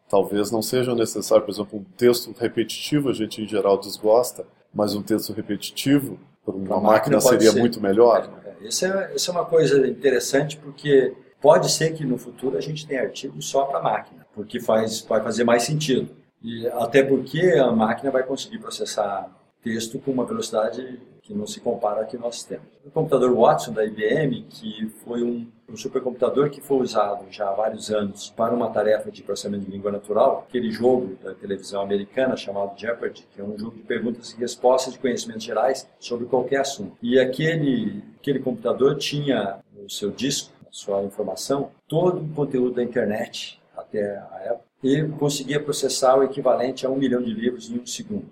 Talvez 0.08 0.50
não 0.50 0.62
seja 0.62 0.94
necessário, 0.94 1.44
por 1.44 1.52
exemplo, 1.52 1.78
um 1.80 1.84
texto 1.98 2.34
repetitivo 2.38 3.10
a 3.10 3.12
gente 3.12 3.42
em 3.42 3.46
geral 3.46 3.78
desgosta, 3.78 4.46
mas 4.72 4.94
um 4.94 5.02
texto 5.02 5.34
repetitivo 5.34 6.18
por 6.42 6.54
uma 6.54 6.80
máquina, 6.80 7.16
máquina 7.16 7.20
seria 7.20 7.52
ser. 7.52 7.60
muito 7.60 7.82
melhor. 7.82 8.30
É, 8.46 8.66
isso, 8.66 8.86
é, 8.86 9.14
isso 9.14 9.30
é 9.30 9.34
uma 9.34 9.44
coisa 9.44 9.86
interessante 9.86 10.56
porque 10.56 11.14
pode 11.42 11.70
ser 11.70 11.92
que 11.92 12.06
no 12.06 12.16
futuro 12.16 12.56
a 12.56 12.60
gente 12.60 12.86
tenha 12.86 13.02
artigos 13.02 13.46
só 13.50 13.64
para 13.64 13.82
máquina, 13.82 14.26
porque 14.34 14.58
faz, 14.60 15.02
vai 15.02 15.22
fazer 15.22 15.44
mais 15.44 15.64
sentido. 15.64 16.23
E 16.44 16.68
até 16.68 17.02
porque 17.02 17.40
a 17.58 17.72
máquina 17.72 18.10
vai 18.10 18.22
conseguir 18.22 18.58
processar 18.58 19.30
texto 19.62 19.98
com 19.98 20.10
uma 20.10 20.26
velocidade 20.26 21.00
que 21.22 21.32
não 21.32 21.46
se 21.46 21.58
compara 21.58 22.02
a 22.02 22.04
que 22.04 22.18
nós 22.18 22.44
temos. 22.44 22.66
O 22.84 22.90
computador 22.90 23.34
Watson 23.34 23.72
da 23.72 23.82
IBM, 23.82 24.42
que 24.42 24.90
foi 25.02 25.22
um, 25.22 25.50
um 25.66 25.74
supercomputador 25.74 26.50
que 26.50 26.60
foi 26.60 26.82
usado 26.82 27.24
já 27.30 27.48
há 27.48 27.52
vários 27.54 27.90
anos 27.90 28.28
para 28.36 28.52
uma 28.52 28.68
tarefa 28.68 29.10
de 29.10 29.22
processamento 29.22 29.64
de 29.64 29.70
língua 29.70 29.90
natural, 29.90 30.44
aquele 30.46 30.70
jogo 30.70 31.16
da 31.24 31.32
televisão 31.32 31.80
americana 31.80 32.36
chamado 32.36 32.78
Jeopardy, 32.78 33.26
que 33.34 33.40
é 33.40 33.44
um 33.44 33.58
jogo 33.58 33.76
de 33.76 33.84
perguntas 33.84 34.32
e 34.32 34.36
respostas 34.36 34.92
de 34.92 34.98
conhecimentos 34.98 35.44
gerais 35.44 35.88
sobre 35.98 36.26
qualquer 36.26 36.60
assunto. 36.60 36.94
E 37.02 37.18
aquele, 37.18 38.04
aquele 38.20 38.40
computador 38.40 38.96
tinha 38.96 39.60
no 39.72 39.88
seu 39.88 40.10
disco, 40.10 40.52
a 40.60 40.68
sua 40.70 41.02
informação, 41.04 41.70
todo 41.88 42.20
o 42.20 42.28
conteúdo 42.34 42.74
da 42.74 42.82
internet 42.82 43.58
até 43.74 44.18
a 44.30 44.40
época, 44.44 44.64
e 44.84 45.08
conseguia 45.18 45.58
processar 45.58 46.14
o 46.18 46.22
equivalente 46.22 46.84
a 46.84 46.90
um 46.90 46.96
milhão 46.96 47.22
de 47.22 47.32
livros 47.32 47.70
em 47.70 47.80
um 47.80 47.86
segundo. 47.86 48.30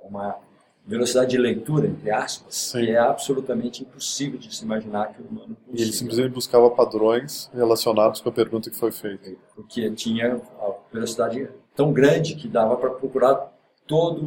Uma 0.00 0.38
velocidade 0.86 1.32
de 1.32 1.38
leitura, 1.38 1.88
entre 1.88 2.08
aspas, 2.10 2.54
Sim. 2.54 2.78
que 2.78 2.90
é 2.92 2.98
absolutamente 2.98 3.82
impossível 3.82 4.38
de 4.38 4.54
se 4.54 4.64
imaginar 4.64 5.12
que 5.12 5.20
o 5.20 5.26
humano 5.26 5.56
consiga. 5.56 5.76
E 5.76 5.82
ele 5.82 5.92
simplesmente 5.92 6.30
buscava 6.30 6.70
padrões 6.70 7.50
relacionados 7.52 8.20
com 8.20 8.28
a 8.28 8.32
pergunta 8.32 8.70
que 8.70 8.76
foi 8.76 8.92
feita. 8.92 9.32
Porque 9.56 9.90
tinha 9.90 10.40
a 10.60 10.72
velocidade 10.92 11.50
tão 11.74 11.92
grande 11.92 12.36
que 12.36 12.48
dava 12.48 12.76
para 12.76 12.90
procurar 12.90 13.52
todo 13.84 14.22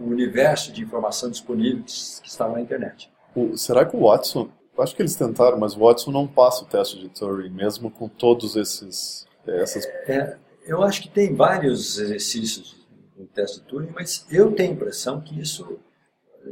o 0.00 0.08
universo 0.08 0.72
de 0.72 0.82
informação 0.82 1.30
disponível 1.30 1.84
que 1.84 2.28
estava 2.28 2.54
na 2.54 2.62
internet. 2.62 3.12
O, 3.36 3.56
será 3.58 3.84
que 3.84 3.94
o 3.94 4.08
Watson, 4.08 4.48
acho 4.78 4.96
que 4.96 5.02
eles 5.02 5.14
tentaram, 5.14 5.58
mas 5.58 5.76
o 5.76 5.80
Watson 5.80 6.10
não 6.12 6.26
passa 6.26 6.64
o 6.64 6.66
teste 6.66 6.98
de 6.98 7.10
Turing, 7.10 7.50
mesmo 7.50 7.90
com 7.90 8.08
todos 8.08 8.56
esses... 8.56 9.26
Essas... 9.46 9.84
É, 10.08 10.36
eu 10.70 10.84
acho 10.84 11.02
que 11.02 11.08
tem 11.08 11.34
vários 11.34 11.98
exercícios 11.98 12.76
no 13.18 13.26
teste 13.26 13.58
de 13.58 13.66
Turing, 13.66 13.90
mas 13.92 14.24
eu 14.30 14.52
tenho 14.52 14.70
a 14.70 14.74
impressão 14.74 15.20
que 15.20 15.38
isso 15.38 15.80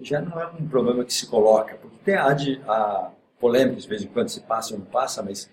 já 0.02 0.20
não 0.20 0.40
é 0.40 0.46
um 0.48 0.66
problema 0.68 1.04
que 1.04 1.14
se 1.14 1.26
coloca, 1.26 1.76
porque 1.76 1.96
tem 2.04 2.16
a, 2.16 2.32
a 2.66 3.12
polêmica, 3.38 3.80
de 3.80 3.88
vez 3.88 4.02
em 4.02 4.08
quando 4.08 4.28
se 4.28 4.40
passa 4.40 4.74
ou 4.74 4.80
não 4.80 4.86
passa, 4.86 5.22
mas 5.22 5.48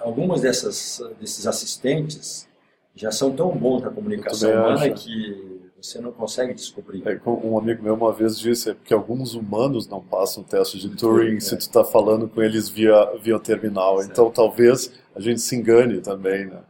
algumas 0.00 0.42
dessas, 0.42 1.00
desses 1.18 1.46
assistentes 1.46 2.46
já 2.94 3.10
são 3.10 3.34
tão 3.34 3.50
bons 3.56 3.82
na 3.82 3.90
comunicação 3.90 4.50
humana 4.52 4.90
que 4.90 5.62
você 5.80 5.98
não 6.00 6.12
consegue 6.12 6.52
descobrir. 6.52 7.02
É, 7.08 7.18
um 7.26 7.58
amigo 7.58 7.82
meu 7.82 7.94
uma 7.94 8.12
vez 8.12 8.38
disse 8.38 8.70
é 8.70 8.76
que 8.84 8.92
alguns 8.92 9.34
humanos 9.34 9.88
não 9.88 10.02
passam 10.02 10.42
o 10.42 10.46
teste 10.46 10.78
de 10.78 10.94
Turing 10.94 11.38
é. 11.38 11.40
se 11.40 11.56
tu 11.56 11.60
está 11.60 11.82
falando 11.82 12.28
com 12.28 12.42
eles 12.42 12.68
via, 12.68 13.16
via 13.22 13.38
terminal. 13.40 13.98
Certo. 13.98 14.10
Então 14.12 14.30
talvez 14.30 14.92
a 15.16 15.20
gente 15.20 15.40
se 15.40 15.56
engane 15.56 16.02
também, 16.02 16.46
né? 16.46 16.60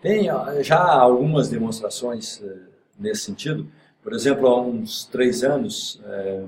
Tem 0.00 0.28
já 0.62 0.82
algumas 0.82 1.48
demonstrações 1.48 2.42
eh, 2.42 2.56
nesse 2.98 3.22
sentido. 3.22 3.66
Por 4.02 4.12
exemplo, 4.12 4.46
há 4.46 4.60
uns 4.60 5.06
três 5.06 5.42
anos, 5.42 6.00
é, 6.04 6.44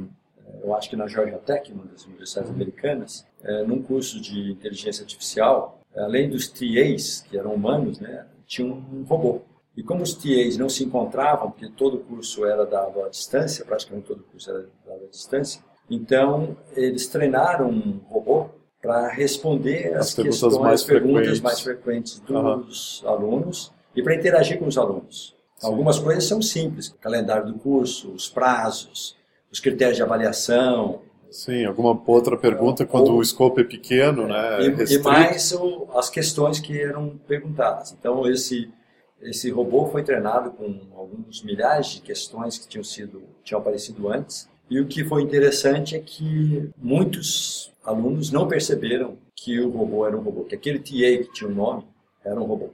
eu 0.62 0.74
acho 0.74 0.90
que 0.90 0.96
na 0.96 1.06
Georgia 1.06 1.38
Tech, 1.38 1.72
uma 1.72 1.86
das 1.86 2.04
universidades 2.04 2.50
americanas, 2.50 3.26
é, 3.42 3.62
num 3.62 3.82
curso 3.82 4.20
de 4.20 4.52
inteligência 4.52 5.02
artificial, 5.02 5.80
além 5.96 6.28
dos 6.28 6.48
TAs, 6.48 7.22
que 7.22 7.38
eram 7.38 7.54
humanos, 7.54 7.98
né, 7.98 8.26
tinha 8.46 8.70
um 8.70 9.04
robô. 9.04 9.40
E 9.74 9.82
como 9.82 10.02
os 10.02 10.14
TAs 10.14 10.58
não 10.58 10.68
se 10.68 10.84
encontravam, 10.84 11.50
porque 11.50 11.68
todo 11.70 11.96
o 11.96 12.00
curso 12.00 12.44
era 12.44 12.66
dado 12.66 13.02
à 13.02 13.08
distância, 13.08 13.64
praticamente 13.64 14.06
todo 14.06 14.20
o 14.20 14.24
curso 14.24 14.50
era 14.50 14.68
dado 14.86 15.04
à 15.04 15.08
distância, 15.08 15.62
então 15.88 16.56
eles 16.72 17.06
treinaram 17.06 17.70
um 17.70 18.00
robô 18.06 18.50
para 18.86 19.08
responder 19.08 19.94
as, 19.94 20.08
as 20.08 20.14
perguntas, 20.14 20.40
questões, 20.40 20.58
mais, 20.58 20.84
perguntas 20.84 21.14
frequentes. 21.16 21.40
mais 21.40 21.60
frequentes 21.60 22.20
dos 22.20 23.02
uhum. 23.02 23.08
alunos 23.08 23.72
e 23.96 24.02
para 24.02 24.14
interagir 24.14 24.58
com 24.60 24.66
os 24.66 24.78
alunos. 24.78 25.34
Sim. 25.56 25.66
Algumas 25.66 25.98
coisas 25.98 26.24
são 26.24 26.40
simples, 26.40 26.88
o 26.88 26.94
calendário 26.94 27.46
do 27.46 27.54
curso, 27.58 28.12
os 28.12 28.28
prazos, 28.28 29.16
os 29.50 29.58
critérios 29.58 29.96
de 29.96 30.02
avaliação. 30.02 31.00
Sim, 31.30 31.64
alguma 31.64 32.00
outra 32.06 32.36
pergunta 32.36 32.86
quando 32.86 33.08
Ou, 33.08 33.18
o 33.18 33.22
escopo 33.22 33.60
é 33.60 33.64
pequeno, 33.64 34.24
é, 34.24 34.68
né? 34.68 34.84
E, 34.84 34.94
e 34.94 34.98
mais 35.00 35.52
o, 35.52 35.88
as 35.94 36.08
questões 36.08 36.60
que 36.60 36.80
eram 36.80 37.18
perguntadas. 37.26 37.92
Então 37.98 38.28
esse 38.28 38.70
esse 39.20 39.50
robô 39.50 39.86
foi 39.86 40.04
treinado 40.04 40.50
com 40.50 40.78
alguns 40.94 41.42
milhares 41.42 41.86
de 41.86 42.02
questões 42.02 42.58
que 42.58 42.68
tinham 42.68 42.84
sido 42.84 43.22
tinham 43.42 43.60
aparecido 43.60 44.08
antes. 44.08 44.48
E 44.68 44.78
o 44.78 44.86
que 44.86 45.04
foi 45.04 45.22
interessante 45.22 45.96
é 45.96 46.00
que 46.00 46.70
muitos 46.76 47.72
alunos 47.86 48.30
não 48.32 48.48
perceberam 48.48 49.16
que 49.34 49.60
o 49.60 49.70
robô 49.70 50.06
era 50.06 50.16
um 50.16 50.20
robô, 50.20 50.44
que 50.44 50.54
aquele 50.54 50.78
TA 50.78 51.24
que 51.24 51.32
tinha 51.32 51.48
um 51.48 51.54
nome 51.54 51.84
era 52.24 52.38
um 52.38 52.44
robô. 52.44 52.70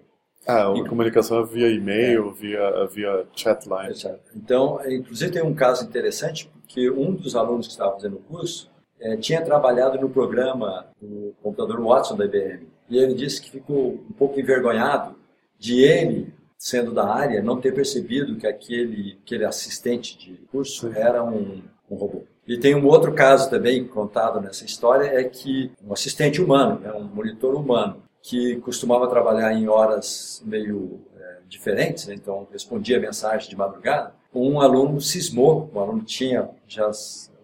Ah, 0.47 0.73
a 0.73 0.89
comunicação 0.89 1.45
via 1.47 1.69
e-mail, 1.69 2.31
é. 2.31 2.33
via, 2.33 2.87
via 2.87 3.27
chatline. 3.35 3.95
Então, 4.35 4.81
inclusive 4.91 5.31
tem 5.31 5.43
um 5.43 5.55
caso 5.55 5.85
interessante, 5.85 6.49
porque 6.49 6.91
um 6.91 7.15
dos 7.15 7.37
alunos 7.37 7.67
que 7.67 7.73
estava 7.73 7.93
fazendo 7.93 8.17
o 8.17 8.21
curso 8.21 8.69
é, 8.99 9.17
tinha 9.17 9.43
trabalhado 9.43 10.01
no 10.01 10.09
programa 10.09 10.87
do 11.01 11.35
computador 11.43 11.81
Watson 11.81 12.17
da 12.17 12.25
IBM. 12.25 12.67
E 12.89 12.99
ele 12.99 13.15
disse 13.15 13.41
que 13.41 13.51
ficou 13.51 13.95
um 13.95 14.13
pouco 14.13 14.41
envergonhado 14.41 15.15
de 15.59 15.81
ele, 15.81 16.35
sendo 16.59 16.93
da 16.93 17.07
área, 17.09 17.43
não 17.43 17.61
ter 17.61 17.73
percebido 17.73 18.37
que 18.37 18.47
aquele, 18.47 19.19
aquele 19.23 19.45
assistente 19.45 20.19
de 20.19 20.35
curso 20.51 20.93
era 20.93 21.23
um, 21.23 21.63
um 21.93 21.97
robô. 21.97 22.25
E 22.47 22.59
tem 22.59 22.75
um 22.75 22.87
outro 22.87 23.13
caso 23.13 23.51
também 23.51 23.85
contado 23.85 24.41
nessa 24.41 24.65
história, 24.65 25.07
é 25.07 25.25
que 25.25 25.71
um 25.85 25.93
assistente 25.93 26.41
humano, 26.41 26.81
né, 26.81 26.93
um 26.93 27.05
monitor 27.05 27.55
humano, 27.55 28.03
que 28.23 28.57
costumava 28.57 29.09
trabalhar 29.09 29.53
em 29.53 29.69
horas 29.69 30.43
meio 30.45 31.01
é, 31.17 31.39
diferentes, 31.49 32.07
né? 32.07 32.15
então 32.15 32.47
respondia 32.53 32.99
mensagem 32.99 33.49
de 33.49 33.57
madrugada, 33.57 34.15
um 34.35 34.61
aluno 34.61 35.01
cismou, 35.01 35.71
o 35.75 35.79
aluno 35.79 36.03
tinha 36.03 36.49
já 36.67 36.91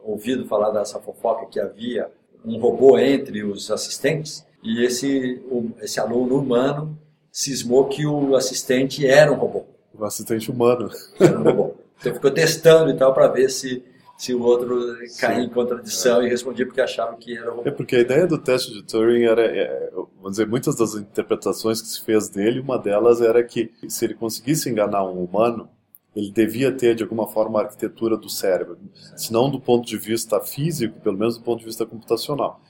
ouvido 0.02 0.46
falar 0.46 0.70
dessa 0.70 0.98
fofoca 1.00 1.46
que 1.46 1.60
havia 1.60 2.10
um 2.44 2.58
robô 2.58 2.98
entre 2.98 3.42
os 3.42 3.70
assistentes, 3.70 4.46
e 4.62 4.82
esse, 4.84 5.42
esse 5.80 6.00
aluno 6.00 6.38
humano 6.38 6.98
cismou 7.30 7.88
que 7.88 8.06
o 8.06 8.34
assistente 8.34 9.06
era 9.06 9.30
um 9.32 9.36
robô. 9.36 9.64
O 9.92 10.04
assistente 10.04 10.50
humano. 10.50 10.90
Era 11.20 11.38
um 11.38 11.42
robô. 11.42 11.74
Então 12.00 12.14
ficou 12.14 12.30
testando 12.30 12.90
e 12.90 12.96
tal 12.96 13.12
para 13.12 13.26
ver 13.26 13.50
se 13.50 13.82
se 14.18 14.34
o 14.34 14.42
outro 14.42 14.98
caía 15.20 15.44
em 15.44 15.48
contradição 15.48 16.20
é. 16.20 16.26
e 16.26 16.28
respondia 16.28 16.66
porque 16.66 16.80
achava 16.80 17.16
que 17.16 17.38
era 17.38 17.54
É 17.64 17.70
porque 17.70 17.94
a 17.94 18.00
ideia 18.00 18.26
do 18.26 18.36
teste 18.36 18.72
de 18.72 18.82
Turing 18.82 19.22
era, 19.22 19.42
é, 19.42 19.90
vamos 19.92 20.32
dizer, 20.32 20.48
muitas 20.48 20.74
das 20.74 20.94
interpretações 20.94 21.80
que 21.80 21.86
se 21.86 22.04
fez 22.04 22.28
dele, 22.28 22.58
uma 22.58 22.76
delas 22.76 23.20
era 23.20 23.40
que 23.44 23.70
se 23.88 24.04
ele 24.04 24.14
conseguisse 24.14 24.68
enganar 24.68 25.04
um 25.04 25.22
humano, 25.22 25.70
ele 26.16 26.32
devia 26.32 26.72
ter 26.72 26.96
de 26.96 27.04
alguma 27.04 27.28
forma 27.28 27.60
a 27.60 27.62
arquitetura 27.62 28.16
do 28.16 28.28
cérebro, 28.28 28.76
se 29.16 29.32
não 29.32 29.48
do 29.48 29.60
ponto 29.60 29.86
de 29.86 29.96
vista 29.96 30.40
físico, 30.40 30.98
pelo 31.00 31.16
menos 31.16 31.38
do 31.38 31.44
ponto 31.44 31.60
de 31.60 31.66
vista 31.66 31.86
computacional. 31.86 32.60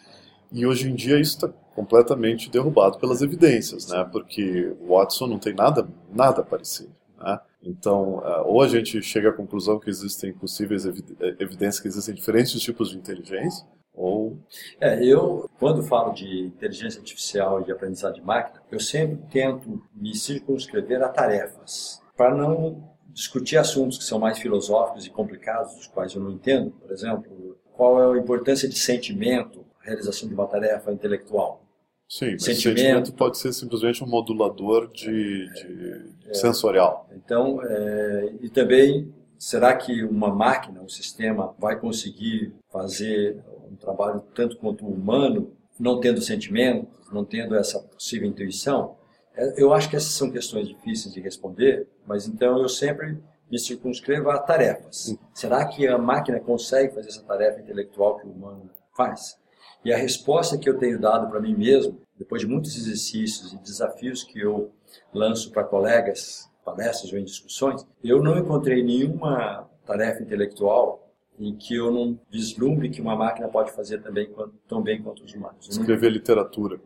E 0.52 0.66
hoje 0.66 0.90
em 0.90 0.94
dia 0.94 1.18
isso 1.18 1.36
está 1.36 1.48
completamente 1.74 2.50
derrubado 2.50 2.98
pelas 2.98 3.22
evidências, 3.22 3.88
né? 3.88 4.06
Porque 4.12 4.76
o 4.80 4.94
Watson 4.94 5.26
não 5.26 5.38
tem 5.38 5.54
nada, 5.54 5.88
nada 6.12 6.42
parecido, 6.42 6.90
né? 7.18 7.38
Então, 7.62 8.18
uh, 8.18 8.46
ou 8.46 8.62
a 8.62 8.68
gente 8.68 9.02
chega 9.02 9.30
à 9.30 9.32
conclusão 9.32 9.78
que 9.78 9.90
existem 9.90 10.32
possíveis 10.32 10.86
eh, 10.86 10.92
evidências 11.40 11.80
que 11.80 11.88
existem 11.88 12.14
diferentes 12.14 12.60
tipos 12.60 12.90
de 12.90 12.98
inteligência, 12.98 13.66
ou... 13.92 14.38
É, 14.80 15.04
eu, 15.04 15.50
quando 15.58 15.82
falo 15.82 16.12
de 16.12 16.46
inteligência 16.46 17.00
artificial 17.00 17.60
e 17.60 17.64
de 17.64 17.72
aprendizagem 17.72 18.20
de 18.20 18.26
máquina, 18.26 18.62
eu 18.70 18.78
sempre 18.78 19.18
tento 19.28 19.82
me 19.92 20.14
circunscrever 20.14 21.02
a 21.02 21.08
tarefas, 21.08 22.00
para 22.16 22.32
não 22.32 22.96
discutir 23.08 23.56
assuntos 23.56 23.98
que 23.98 24.04
são 24.04 24.20
mais 24.20 24.38
filosóficos 24.38 25.04
e 25.04 25.10
complicados, 25.10 25.74
dos 25.74 25.86
quais 25.88 26.14
eu 26.14 26.22
não 26.22 26.30
entendo, 26.30 26.70
por 26.70 26.92
exemplo, 26.92 27.58
qual 27.72 28.00
é 28.00 28.16
a 28.16 28.20
importância 28.20 28.68
de 28.68 28.78
sentimento, 28.78 29.64
realização 29.80 30.28
de 30.28 30.34
uma 30.34 30.46
tarefa 30.46 30.92
intelectual. 30.92 31.64
Sim, 32.08 32.32
mas 32.32 32.44
sentimento, 32.44 32.78
sentimento 32.78 33.12
pode 33.12 33.36
ser 33.36 33.52
simplesmente 33.52 34.02
um 34.02 34.06
modulador 34.06 34.90
de, 34.90 35.46
de 35.52 36.14
é, 36.26 36.34
sensorial. 36.34 37.06
Então, 37.12 37.60
é, 37.62 38.32
e 38.40 38.48
também, 38.48 39.12
será 39.38 39.76
que 39.76 40.02
uma 40.04 40.34
máquina, 40.34 40.80
um 40.80 40.88
sistema, 40.88 41.54
vai 41.58 41.78
conseguir 41.78 42.54
fazer 42.72 43.36
um 43.70 43.76
trabalho 43.76 44.22
tanto 44.34 44.56
quanto 44.56 44.86
o 44.86 44.90
humano, 44.90 45.52
não 45.78 46.00
tendo 46.00 46.22
sentimentos, 46.22 46.88
não 47.12 47.26
tendo 47.26 47.54
essa 47.54 47.78
possível 47.78 48.26
intuição? 48.26 48.96
É, 49.36 49.62
eu 49.62 49.74
acho 49.74 49.90
que 49.90 49.96
essas 49.96 50.12
são 50.12 50.30
questões 50.30 50.66
difíceis 50.66 51.12
de 51.12 51.20
responder, 51.20 51.86
mas 52.06 52.26
então 52.26 52.58
eu 52.58 52.70
sempre 52.70 53.18
me 53.50 53.58
circunscrevo 53.58 54.30
a 54.30 54.38
tarefas. 54.38 55.14
Será 55.34 55.66
que 55.66 55.86
a 55.86 55.98
máquina 55.98 56.40
consegue 56.40 56.94
fazer 56.94 57.08
essa 57.08 57.22
tarefa 57.22 57.60
intelectual 57.60 58.18
que 58.18 58.26
o 58.26 58.30
humano 58.30 58.70
faz? 58.96 59.38
E 59.84 59.92
a 59.92 59.96
resposta 59.96 60.58
que 60.58 60.68
eu 60.68 60.78
tenho 60.78 61.00
dado 61.00 61.28
para 61.30 61.40
mim 61.40 61.54
mesmo, 61.54 62.00
depois 62.18 62.42
de 62.42 62.48
muitos 62.48 62.76
exercícios 62.76 63.52
e 63.52 63.58
desafios 63.58 64.24
que 64.24 64.40
eu 64.40 64.72
lanço 65.12 65.50
para 65.52 65.64
colegas, 65.64 66.50
palestras 66.64 67.12
ou 67.12 67.18
em 67.18 67.24
discussões, 67.24 67.86
eu 68.02 68.22
não 68.22 68.38
encontrei 68.38 68.82
nenhuma 68.82 69.68
tarefa 69.86 70.22
intelectual 70.22 71.08
em 71.38 71.54
que 71.54 71.76
eu 71.76 71.90
não 71.90 72.18
vislumbre 72.30 72.90
que 72.90 73.00
uma 73.00 73.14
máquina 73.14 73.48
pode 73.48 73.70
fazer 73.72 74.02
também 74.02 74.28
tão 74.66 74.82
bem 74.82 75.00
quanto 75.00 75.22
os 75.22 75.32
humanos. 75.32 75.68
Escrever 75.68 76.10
literatura. 76.10 76.80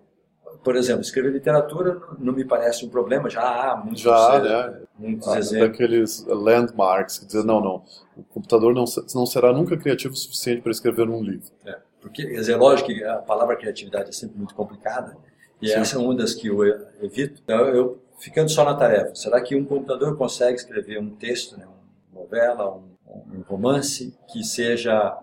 Por 0.62 0.76
exemplo, 0.76 1.00
escrever 1.00 1.32
literatura 1.32 2.00
não 2.18 2.32
me 2.32 2.44
parece 2.44 2.84
um 2.84 2.88
problema, 2.88 3.30
já 3.30 3.42
há 3.42 3.76
muitos, 3.76 4.02
já, 4.02 4.38
né? 4.38 4.82
muitos 4.98 5.26
ah, 5.26 5.38
exemplos. 5.38 5.70
Daqueles 5.70 6.26
landmarks 6.26 7.18
que 7.18 7.26
dizem, 7.26 7.46
não, 7.46 7.60
não, 7.60 7.82
o 8.16 8.22
computador 8.22 8.74
não, 8.74 8.84
não 9.14 9.26
será 9.26 9.52
nunca 9.52 9.76
criativo 9.76 10.12
o 10.12 10.16
suficiente 10.16 10.60
para 10.60 10.70
escrever 10.70 11.08
um 11.08 11.22
livro. 11.22 11.50
É. 11.64 11.78
Porque, 12.02 12.26
quer 12.26 12.34
dizer, 12.34 12.52
é 12.52 12.56
lógico 12.56 12.88
que 12.88 13.02
a 13.04 13.18
palavra 13.18 13.56
criatividade 13.56 14.10
é 14.10 14.12
sempre 14.12 14.36
muito 14.36 14.54
complicada, 14.54 15.16
e 15.62 15.68
Sim. 15.68 15.74
essa 15.74 15.96
é 15.96 15.98
uma 16.00 16.14
das 16.14 16.34
que 16.34 16.48
eu 16.48 16.64
evito. 17.00 17.40
Então, 17.44 17.60
eu, 17.68 18.02
ficando 18.18 18.50
só 18.50 18.64
na 18.64 18.74
tarefa, 18.74 19.14
será 19.14 19.40
que 19.40 19.54
um 19.54 19.64
computador 19.64 20.16
consegue 20.18 20.56
escrever 20.56 20.98
um 20.98 21.10
texto, 21.10 21.56
né, 21.56 21.64
uma 22.12 22.22
novela, 22.22 22.74
um, 22.74 23.38
um 23.38 23.42
romance, 23.42 24.12
que 24.32 24.42
seja 24.42 25.16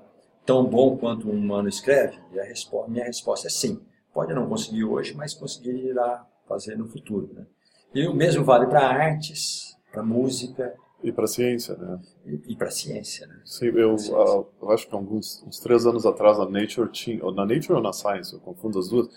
tão 0.46 0.64
bom 0.64 0.98
quanto 0.98 1.30
um 1.30 1.34
humano 1.34 1.68
escreve? 1.68 2.18
E 2.32 2.40
a 2.40 2.44
resposta, 2.44 2.90
minha 2.90 3.04
resposta 3.04 3.48
é 3.48 3.50
sim. 3.50 3.82
Pode 4.14 4.34
não 4.34 4.48
conseguir 4.48 4.86
hoje, 4.86 5.14
mas 5.14 5.34
conseguirá 5.34 6.26
fazer 6.48 6.78
no 6.78 6.88
futuro. 6.88 7.30
Né? 7.34 7.46
E 7.94 8.08
o 8.08 8.14
mesmo 8.14 8.46
vale 8.46 8.66
para 8.68 8.88
artes, 8.88 9.78
para 9.92 10.02
música, 10.02 10.74
e 11.04 11.12
para 11.12 11.26
a 11.26 11.28
ciência, 11.28 11.76
né? 11.76 12.00
E, 12.26 12.52
e 12.52 12.56
para 12.56 12.68
a 12.68 12.72
ciência, 12.72 13.26
né? 13.28 13.40
Sim, 13.46 13.68
eu, 13.68 13.96
uh, 13.96 14.46
eu 14.62 14.72
acho 14.72 14.88
que 14.88 14.94
alguns 14.94 15.44
uns 15.48 15.60
três 15.60 15.86
anos 15.86 16.06
atrás 16.06 16.38
na 16.38 16.46
Nature 16.46 16.90
tinha, 16.92 17.24
ou 17.24 17.34
na 17.34 17.46
Nature 17.46 17.74
ou 17.74 17.82
na 17.82 17.94
Science, 17.94 18.34
eu 18.34 18.40
confundo 18.40 18.80
as 18.80 18.90
duas, 18.90 19.08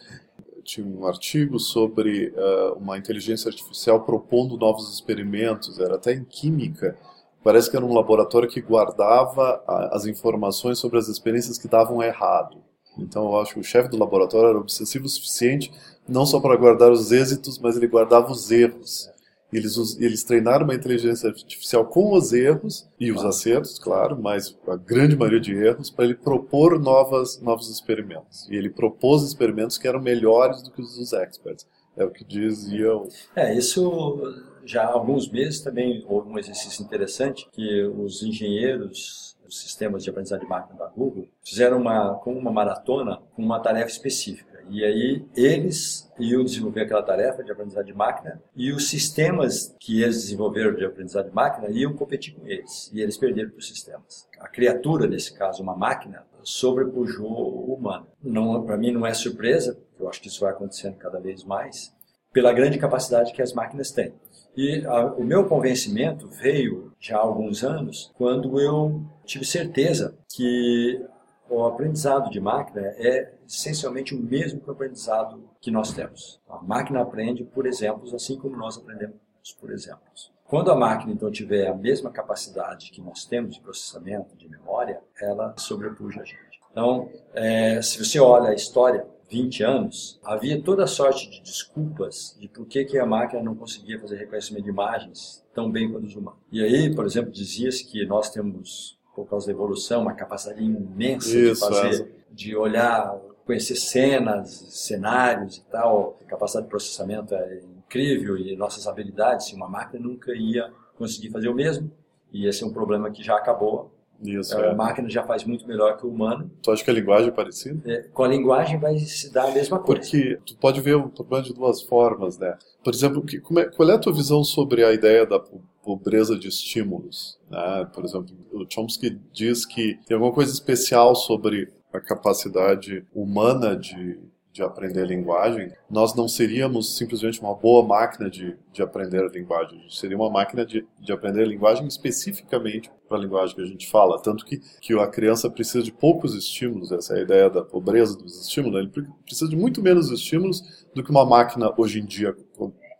tinha 0.64 0.86
um 0.86 1.06
artigo 1.06 1.58
sobre 1.58 2.28
uh, 2.28 2.74
uma 2.78 2.96
inteligência 2.96 3.48
artificial 3.48 4.04
propondo 4.04 4.56
novos 4.56 4.92
experimentos, 4.92 5.78
era 5.78 5.96
até 5.96 6.12
em 6.12 6.24
química. 6.24 6.96
Parece 7.42 7.68
que 7.68 7.76
era 7.76 7.84
um 7.84 7.92
laboratório 7.92 8.48
que 8.48 8.60
guardava 8.60 9.64
as 9.90 10.06
informações 10.06 10.78
sobre 10.78 10.98
as 10.98 11.08
experiências 11.08 11.58
que 11.58 11.66
davam 11.66 12.00
errado. 12.00 12.58
Então 12.96 13.24
eu 13.24 13.40
acho 13.40 13.54
que 13.54 13.60
o 13.60 13.64
chefe 13.64 13.88
do 13.88 13.96
laboratório 13.96 14.50
era 14.50 14.58
obsessivo 14.58 15.06
o 15.06 15.08
suficiente 15.08 15.72
não 16.08 16.26
só 16.26 16.40
para 16.40 16.56
guardar 16.56 16.90
os 16.90 17.12
êxitos, 17.12 17.58
mas 17.58 17.76
ele 17.76 17.86
guardava 17.86 18.30
os 18.30 18.50
erros. 18.50 19.08
Eles, 19.52 19.76
eles 20.00 20.24
treinaram 20.24 20.64
uma 20.64 20.74
inteligência 20.74 21.28
artificial 21.28 21.84
com 21.84 22.14
os 22.14 22.32
erros 22.32 22.88
e 22.98 23.12
os 23.12 23.24
acertos, 23.24 23.78
claro, 23.78 24.18
mas 24.20 24.56
a 24.66 24.76
grande 24.76 25.14
maioria 25.14 25.40
de 25.40 25.54
erros, 25.54 25.90
para 25.90 26.06
ele 26.06 26.14
propor 26.14 26.80
novas, 26.80 27.40
novos 27.40 27.68
experimentos. 27.68 28.48
E 28.48 28.56
ele 28.56 28.70
propôs 28.70 29.22
experimentos 29.22 29.76
que 29.76 29.86
eram 29.86 30.00
melhores 30.00 30.62
do 30.62 30.70
que 30.70 30.80
os 30.80 30.96
dos 30.96 31.12
experts. 31.12 31.66
É 31.96 32.04
o 32.04 32.10
que 32.10 32.24
diziam. 32.24 33.06
É, 33.36 33.54
isso 33.54 34.22
já 34.64 34.84
há 34.84 34.92
alguns 34.92 35.28
meses 35.28 35.60
também 35.60 36.04
houve 36.08 36.30
um 36.30 36.38
exercício 36.38 36.82
interessante 36.82 37.46
que 37.52 37.84
os 37.84 38.22
engenheiros 38.22 39.36
dos 39.44 39.60
sistemas 39.60 40.02
de 40.02 40.10
aprendizagem 40.10 40.44
de 40.44 40.50
máquina 40.50 40.78
da 40.78 40.86
Google 40.86 41.28
fizeram 41.44 41.78
uma, 41.78 42.14
com 42.14 42.32
uma 42.32 42.50
maratona 42.50 43.18
com 43.34 43.42
uma 43.42 43.60
tarefa 43.60 43.88
específica. 43.88 44.51
E 44.68 44.84
aí 44.84 45.24
eles 45.36 46.10
iam 46.18 46.44
desenvolver 46.44 46.82
aquela 46.82 47.02
tarefa 47.02 47.42
de 47.42 47.50
aprendizagem 47.50 47.92
de 47.92 47.98
máquina 47.98 48.42
e 48.54 48.72
os 48.72 48.88
sistemas 48.88 49.74
que 49.80 50.02
eles 50.02 50.22
desenvolveram 50.22 50.74
de 50.74 50.84
aprendizagem 50.84 51.30
de 51.30 51.34
máquina 51.34 51.70
iam 51.70 51.94
competir 51.94 52.34
com 52.34 52.46
eles. 52.46 52.90
E 52.92 53.00
eles 53.00 53.16
perderam 53.16 53.50
para 53.50 53.58
os 53.58 53.68
sistemas. 53.68 54.28
A 54.38 54.48
criatura, 54.48 55.06
nesse 55.06 55.36
caso, 55.36 55.62
uma 55.62 55.76
máquina, 55.76 56.24
sobrepujou 56.42 57.30
o 57.30 57.74
humano. 57.74 58.06
Não, 58.22 58.62
para 58.64 58.76
mim 58.76 58.92
não 58.92 59.06
é 59.06 59.14
surpresa, 59.14 59.78
eu 59.98 60.08
acho 60.08 60.20
que 60.20 60.28
isso 60.28 60.40
vai 60.40 60.52
acontecendo 60.52 60.96
cada 60.96 61.20
vez 61.20 61.44
mais, 61.44 61.94
pela 62.32 62.52
grande 62.52 62.78
capacidade 62.78 63.32
que 63.32 63.42
as 63.42 63.52
máquinas 63.52 63.90
têm. 63.90 64.12
E 64.56 64.84
a, 64.86 65.06
o 65.06 65.24
meu 65.24 65.46
convencimento 65.46 66.28
veio 66.28 66.92
já 67.00 67.16
há 67.16 67.20
alguns 67.20 67.62
anos, 67.62 68.12
quando 68.16 68.60
eu 68.60 69.02
tive 69.24 69.44
certeza 69.44 70.16
que 70.34 71.00
o 71.48 71.64
aprendizado 71.64 72.30
de 72.30 72.40
máquina 72.40 72.80
é 72.96 73.32
essencialmente 73.46 74.14
o 74.14 74.20
mesmo 74.20 74.60
que 74.60 74.68
o 74.68 74.72
aprendizado 74.72 75.48
que 75.60 75.70
nós 75.70 75.92
temos. 75.92 76.40
A 76.48 76.62
máquina 76.62 77.00
aprende 77.00 77.44
por 77.44 77.66
exemplos, 77.66 78.14
assim 78.14 78.38
como 78.38 78.56
nós 78.56 78.76
aprendemos 78.76 79.16
por 79.60 79.70
exemplos. 79.70 80.32
Quando 80.44 80.70
a 80.70 80.76
máquina 80.76 81.12
então 81.12 81.30
tiver 81.30 81.66
a 81.66 81.74
mesma 81.74 82.10
capacidade 82.10 82.90
que 82.90 83.00
nós 83.00 83.24
temos 83.24 83.54
de 83.54 83.60
processamento, 83.60 84.36
de 84.36 84.48
memória, 84.48 85.00
ela 85.20 85.54
sobrepuja 85.56 86.20
a 86.20 86.24
gente. 86.24 86.60
Então, 86.70 87.10
é, 87.34 87.80
se 87.82 88.02
você 88.02 88.18
olha 88.18 88.50
a 88.50 88.54
história 88.54 89.06
20 89.32 89.62
anos, 89.62 90.20
havia 90.22 90.60
toda 90.62 90.86
sorte 90.86 91.30
de 91.30 91.40
desculpas 91.40 92.36
de 92.38 92.48
por 92.48 92.66
que, 92.66 92.84
que 92.84 92.98
a 92.98 93.06
máquina 93.06 93.42
não 93.42 93.54
conseguia 93.54 93.98
fazer 93.98 94.16
reconhecimento 94.16 94.64
de 94.64 94.70
imagens 94.70 95.42
tão 95.54 95.70
bem 95.70 95.90
quanto 95.90 96.06
os 96.06 96.14
humanos. 96.14 96.40
E 96.50 96.62
aí, 96.62 96.94
por 96.94 97.06
exemplo, 97.06 97.32
dizia-se 97.32 97.86
que 97.86 98.04
nós 98.04 98.30
temos, 98.30 98.98
por 99.14 99.26
causa 99.26 99.46
da 99.46 99.52
evolução, 99.52 100.02
uma 100.02 100.12
capacidade 100.12 100.62
imensa 100.62 101.28
Isso, 101.30 101.54
de 101.54 101.60
fazer, 101.60 102.02
é. 102.02 102.34
de 102.34 102.54
olhar, 102.54 103.18
conhecer 103.46 103.76
cenas, 103.76 104.50
cenários 104.70 105.58
e 105.58 105.64
tal. 105.70 106.18
A 106.22 106.24
capacidade 106.24 106.66
de 106.66 106.70
processamento 106.70 107.34
é 107.34 107.60
incrível 107.78 108.36
e 108.36 108.56
nossas 108.56 108.86
habilidades, 108.86 109.52
uma 109.52 109.68
máquina 109.68 110.06
nunca 110.06 110.32
ia 110.34 110.72
conseguir 110.96 111.30
fazer 111.30 111.48
o 111.48 111.54
mesmo. 111.54 111.90
E 112.32 112.46
esse 112.46 112.64
é 112.64 112.66
um 112.66 112.72
problema 112.72 113.10
que 113.10 113.22
já 113.22 113.36
acabou 113.36 113.90
isso, 114.24 114.56
a 114.56 114.66
é. 114.66 114.74
máquina 114.74 115.10
já 115.10 115.24
faz 115.24 115.44
muito 115.44 115.66
melhor 115.66 115.96
que 115.96 116.06
o 116.06 116.10
humano. 116.10 116.48
Tu 116.62 116.70
acha 116.70 116.84
que 116.84 116.90
a 116.90 116.94
linguagem 116.94 117.28
é 117.28 117.32
parecida? 117.32 117.92
É, 117.92 118.02
com 118.02 118.22
a 118.22 118.28
linguagem 118.28 118.78
vai 118.78 118.96
se 118.98 119.32
dar 119.32 119.48
a 119.48 119.50
mesma 119.50 119.80
coisa. 119.80 120.00
Porque 120.00 120.38
tu 120.46 120.56
pode 120.56 120.80
ver 120.80 120.94
o 120.94 121.08
problema 121.08 121.44
de 121.44 121.52
duas 121.52 121.82
formas, 121.82 122.38
né? 122.38 122.56
Por 122.84 122.94
exemplo, 122.94 123.22
que, 123.22 123.42
é, 123.58 123.64
qual 123.64 123.90
é 123.90 123.94
a 123.94 123.98
tua 123.98 124.12
visão 124.12 124.44
sobre 124.44 124.84
a 124.84 124.92
ideia 124.92 125.26
da 125.26 125.40
pobreza 125.82 126.38
de 126.38 126.46
estímulos? 126.46 127.38
Né? 127.50 127.88
Por 127.92 128.04
exemplo, 128.04 128.28
o 128.52 128.64
Chomsky 128.68 129.18
diz 129.32 129.66
que 129.66 129.98
tem 130.06 130.14
alguma 130.14 130.32
coisa 130.32 130.52
especial 130.52 131.16
sobre 131.16 131.72
a 131.92 132.00
capacidade 132.00 133.06
humana 133.14 133.76
de 133.76 134.18
de 134.52 134.62
aprender 134.62 135.06
linguagem, 135.06 135.72
nós 135.90 136.14
não 136.14 136.28
seríamos 136.28 136.96
simplesmente 136.96 137.40
uma 137.40 137.54
boa 137.54 137.82
máquina 137.82 138.28
de, 138.28 138.54
de 138.70 138.82
aprender 138.82 139.24
a 139.24 139.28
linguagem. 139.28 139.78
A 139.78 139.82
gente 139.82 139.98
seria 139.98 140.16
uma 140.16 140.28
máquina 140.28 140.66
de, 140.66 140.86
de 141.00 141.10
aprender 141.10 141.42
a 141.42 141.46
linguagem 141.46 141.86
especificamente 141.86 142.90
para 143.08 143.16
a 143.16 143.20
linguagem 143.20 143.56
que 143.56 143.62
a 143.62 143.66
gente 143.66 143.90
fala. 143.90 144.20
Tanto 144.20 144.44
que, 144.44 144.58
que 144.80 144.92
a 144.98 145.06
criança 145.06 145.48
precisa 145.48 145.82
de 145.82 145.90
poucos 145.90 146.34
estímulos, 146.34 146.92
essa 146.92 147.14
é 147.14 147.20
a 147.20 147.22
ideia 147.22 147.48
da 147.48 147.62
pobreza 147.62 148.14
dos 148.14 148.42
estímulos. 148.42 148.78
Ele 148.78 149.06
precisa 149.24 149.48
de 149.48 149.56
muito 149.56 149.80
menos 149.80 150.10
estímulos 150.10 150.86
do 150.94 151.02
que 151.02 151.10
uma 151.10 151.24
máquina 151.24 151.72
hoje 151.78 152.00
em 152.00 152.04
dia 152.04 152.36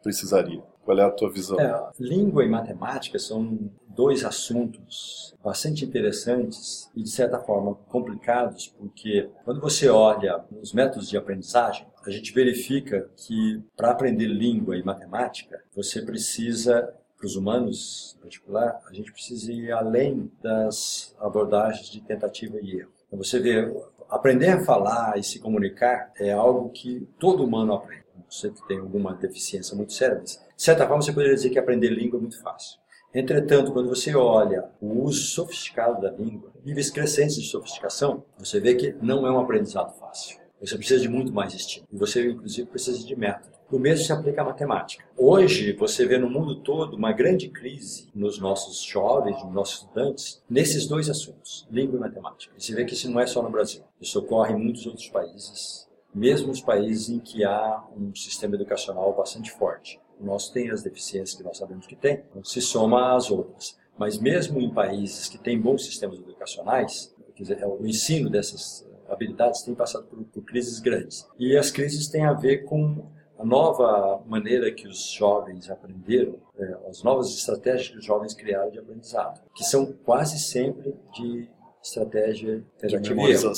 precisaria. 0.03 0.72
Qual 0.85 0.99
é 0.99 1.03
a 1.03 1.11
tua 1.11 1.31
visão? 1.31 1.59
É, 1.61 1.91
língua 1.99 2.45
e 2.45 2.49
matemática 2.49 3.19
são 3.19 3.71
dois 3.89 4.25
assuntos 4.25 5.35
bastante 5.43 5.85
interessantes 5.85 6.91
e, 6.95 7.03
de 7.03 7.11
certa 7.11 7.39
forma, 7.39 7.75
complicados, 7.89 8.69
porque 8.79 9.29
quando 9.45 9.61
você 9.61 9.89
olha 9.89 10.45
os 10.61 10.73
métodos 10.73 11.09
de 11.09 11.17
aprendizagem, 11.17 11.87
a 12.05 12.11
gente 12.11 12.33
verifica 12.33 13.09
que 13.17 13.63
para 13.77 13.91
aprender 13.91 14.27
língua 14.27 14.77
e 14.77 14.83
matemática, 14.83 15.63
você 15.75 16.03
precisa, 16.03 16.93
para 17.17 17.27
os 17.27 17.37
humanos 17.37 18.17
em 18.19 18.23
particular, 18.23 18.81
a 18.89 18.93
gente 18.93 19.13
precisa 19.13 19.53
ir 19.53 19.71
além 19.71 20.31
das 20.43 21.15
abordagens 21.21 21.89
de 21.89 22.01
tentativa 22.01 22.59
e 22.61 22.81
erro. 22.81 22.91
Então, 23.07 23.23
você 23.23 23.39
vê, 23.39 23.73
aprender 24.09 24.49
a 24.49 24.65
falar 24.65 25.19
e 25.19 25.23
se 25.23 25.39
comunicar 25.39 26.11
é 26.19 26.33
algo 26.33 26.71
que 26.71 27.07
todo 27.19 27.45
humano 27.45 27.75
aprende. 27.75 28.03
Você 28.29 28.51
que 28.51 28.67
tem 28.67 28.79
alguma 28.79 29.15
deficiência 29.15 29.77
muito 29.77 29.93
séria, 29.93 30.19
mas, 30.19 30.41
de 30.63 30.67
certa 30.67 30.87
forma, 30.87 31.03
você 31.03 31.13
poderia 31.13 31.35
dizer 31.35 31.51
que 31.51 31.59
aprender 31.59 31.89
língua 31.89 32.19
é 32.19 32.21
muito 32.21 32.41
fácil. 32.41 32.79
Entretanto, 33.13 33.73
quando 33.73 33.89
você 33.89 34.15
olha 34.15 34.71
o 34.81 35.03
uso 35.03 35.25
sofisticado 35.25 36.01
da 36.01 36.09
língua, 36.09 36.53
níveis 36.65 36.89
crescentes 36.89 37.35
de 37.35 37.49
sofisticação, 37.49 38.23
você 38.39 38.61
vê 38.61 38.77
que 38.77 38.95
não 39.03 39.27
é 39.27 39.33
um 39.33 39.41
aprendizado 39.41 39.93
fácil. 39.99 40.39
Você 40.61 40.77
precisa 40.77 41.03
de 41.03 41.09
muito 41.09 41.33
mais 41.33 41.53
estímulo. 41.53 41.89
E 41.93 41.99
você, 41.99 42.31
inclusive, 42.31 42.69
precisa 42.69 43.05
de 43.05 43.17
método. 43.17 43.57
O 43.73 43.77
mesmo 43.77 44.07
se 44.07 44.13
aplica 44.13 44.43
à 44.43 44.45
matemática. 44.45 45.05
Hoje, 45.19 45.73
você 45.73 46.07
vê 46.07 46.17
no 46.17 46.31
mundo 46.31 46.55
todo 46.55 46.95
uma 46.95 47.11
grande 47.11 47.49
crise 47.49 48.09
nos 48.15 48.39
nossos 48.39 48.85
jovens, 48.85 49.43
nos 49.43 49.53
nossos 49.53 49.81
estudantes, 49.81 50.45
nesses 50.49 50.87
dois 50.87 51.11
assuntos, 51.11 51.67
língua 51.73 51.97
e 51.97 52.01
matemática. 52.01 52.55
E 52.57 52.63
você 52.63 52.73
vê 52.73 52.85
que 52.85 52.95
isso 52.95 53.11
não 53.11 53.19
é 53.19 53.27
só 53.27 53.43
no 53.43 53.51
Brasil. 53.51 53.83
Isso 54.01 54.17
ocorre 54.17 54.55
em 54.55 54.63
muitos 54.63 54.87
outros 54.87 55.09
países, 55.09 55.89
mesmo 56.15 56.47
nos 56.47 56.61
países 56.61 57.09
em 57.09 57.19
que 57.19 57.43
há 57.43 57.83
um 57.97 58.15
sistema 58.15 58.55
educacional 58.55 59.13
bastante 59.13 59.51
forte. 59.51 60.01
Nosso 60.25 60.53
tem 60.53 60.71
as 60.71 60.83
deficiências 60.83 61.37
que 61.37 61.43
nós 61.43 61.59
sabemos 61.59 61.87
que 61.87 61.97
tem, 61.97 62.23
se 62.45 62.61
soma 62.61 63.17
às 63.17 63.31
outras. 63.31 63.79
Mas 63.99 64.19
mesmo 64.19 64.61
em 64.61 64.73
países 64.73 65.29
que 65.29 65.39
têm 65.39 65.61
bons 65.61 65.85
sistemas 65.85 66.19
educacionais, 66.19 67.15
dizer, 67.43 67.65
o 67.65 67.87
ensino 67.87 68.31
dessas 68.31 68.87
habilidades 69.09 69.63
tem 69.63 69.75
passado 69.75 70.07
por, 70.07 70.23
por 70.25 70.43
crises 70.45 70.81
grandes. 70.81 71.29
E 71.39 71.57
as 71.57 71.71
crises 71.71 72.09
têm 72.09 72.25
a 72.25 72.33
ver 72.33 72.65
com 72.65 73.07
a 73.39 73.45
nova 73.45 74.23
maneira 74.27 74.71
que 74.71 74.87
os 74.87 75.11
jovens 75.11 75.69
aprenderam, 75.69 76.37
é, 76.57 76.77
as 76.89 77.03
novas 77.03 77.29
estratégias 77.35 77.89
que 77.89 77.99
os 77.99 78.05
jovens 78.05 78.35
criaram 78.35 78.71
de 78.71 78.79
aprendizado, 78.79 79.41
que 79.55 79.65
são 79.65 79.93
quase 80.05 80.39
sempre 80.39 80.95
de 81.15 81.49
estratégia 81.83 82.63
tentativa 82.79 83.21
e 83.21 83.33
erro. 83.33 83.53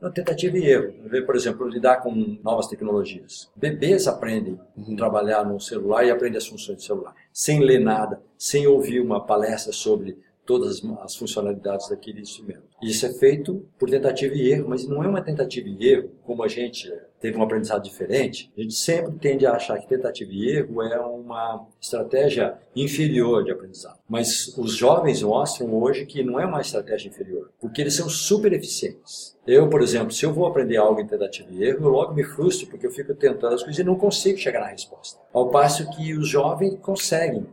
Não, 0.00 0.12
tentativa 0.12 0.58
e 0.58 0.66
erro. 0.66 0.94
Por 1.24 1.34
exemplo, 1.34 1.66
lidar 1.66 2.02
com 2.02 2.38
novas 2.42 2.66
tecnologias. 2.66 3.50
Bebês 3.56 4.06
aprendem 4.06 4.60
uhum. 4.76 4.94
a 4.94 4.96
trabalhar 4.96 5.44
no 5.44 5.58
celular 5.58 6.04
e 6.04 6.10
aprendem 6.10 6.38
as 6.38 6.46
funções 6.46 6.76
do 6.76 6.82
celular, 6.82 7.14
sem 7.32 7.60
ler 7.60 7.80
nada, 7.80 8.22
sem 8.36 8.66
ouvir 8.66 9.00
uma 9.00 9.24
palestra 9.24 9.72
sobre 9.72 10.18
todas 10.50 10.82
as 11.00 11.14
funcionalidades 11.14 11.88
daquele 11.88 12.20
instrumento. 12.20 12.64
Isso 12.82 13.06
é 13.06 13.12
feito 13.12 13.64
por 13.78 13.88
tentativa 13.88 14.34
e 14.34 14.50
erro, 14.50 14.68
mas 14.68 14.84
não 14.84 15.04
é 15.04 15.06
uma 15.06 15.22
tentativa 15.22 15.68
e 15.68 15.86
erro 15.86 16.10
como 16.24 16.42
a 16.42 16.48
gente 16.48 16.92
teve 17.20 17.38
um 17.38 17.42
aprendizado 17.42 17.84
diferente. 17.84 18.50
A 18.56 18.60
gente 18.60 18.74
sempre 18.74 19.12
tende 19.12 19.46
a 19.46 19.52
achar 19.52 19.78
que 19.78 19.86
tentativa 19.86 20.32
e 20.32 20.48
erro 20.48 20.82
é 20.82 20.98
uma 20.98 21.68
estratégia 21.80 22.58
inferior 22.74 23.44
de 23.44 23.52
aprendizado. 23.52 23.98
Mas 24.08 24.56
os 24.58 24.74
jovens 24.74 25.22
mostram 25.22 25.72
hoje 25.72 26.04
que 26.04 26.24
não 26.24 26.40
é 26.40 26.46
uma 26.46 26.60
estratégia 26.60 27.08
inferior, 27.08 27.50
porque 27.60 27.80
eles 27.80 27.94
são 27.94 28.08
super 28.08 28.52
eficientes. 28.52 29.38
Eu, 29.46 29.68
por 29.68 29.82
exemplo, 29.82 30.12
se 30.12 30.24
eu 30.24 30.32
vou 30.32 30.46
aprender 30.46 30.76
algo 30.76 31.00
em 31.00 31.06
tentativa 31.06 31.48
e 31.50 31.64
erro, 31.64 31.84
eu 31.84 31.90
logo 31.90 32.14
me 32.14 32.22
frustro 32.22 32.68
porque 32.68 32.86
eu 32.86 32.90
fico 32.90 33.14
tentando 33.14 33.54
as 33.54 33.62
coisas 33.62 33.78
e 33.78 33.84
não 33.84 33.96
consigo 33.96 34.38
chegar 34.38 34.60
na 34.60 34.66
resposta. 34.66 35.18
Ao 35.32 35.50
passo 35.50 35.90
que 35.90 36.14
os 36.14 36.28
jovens 36.28 36.78
conseguem, 36.80 37.46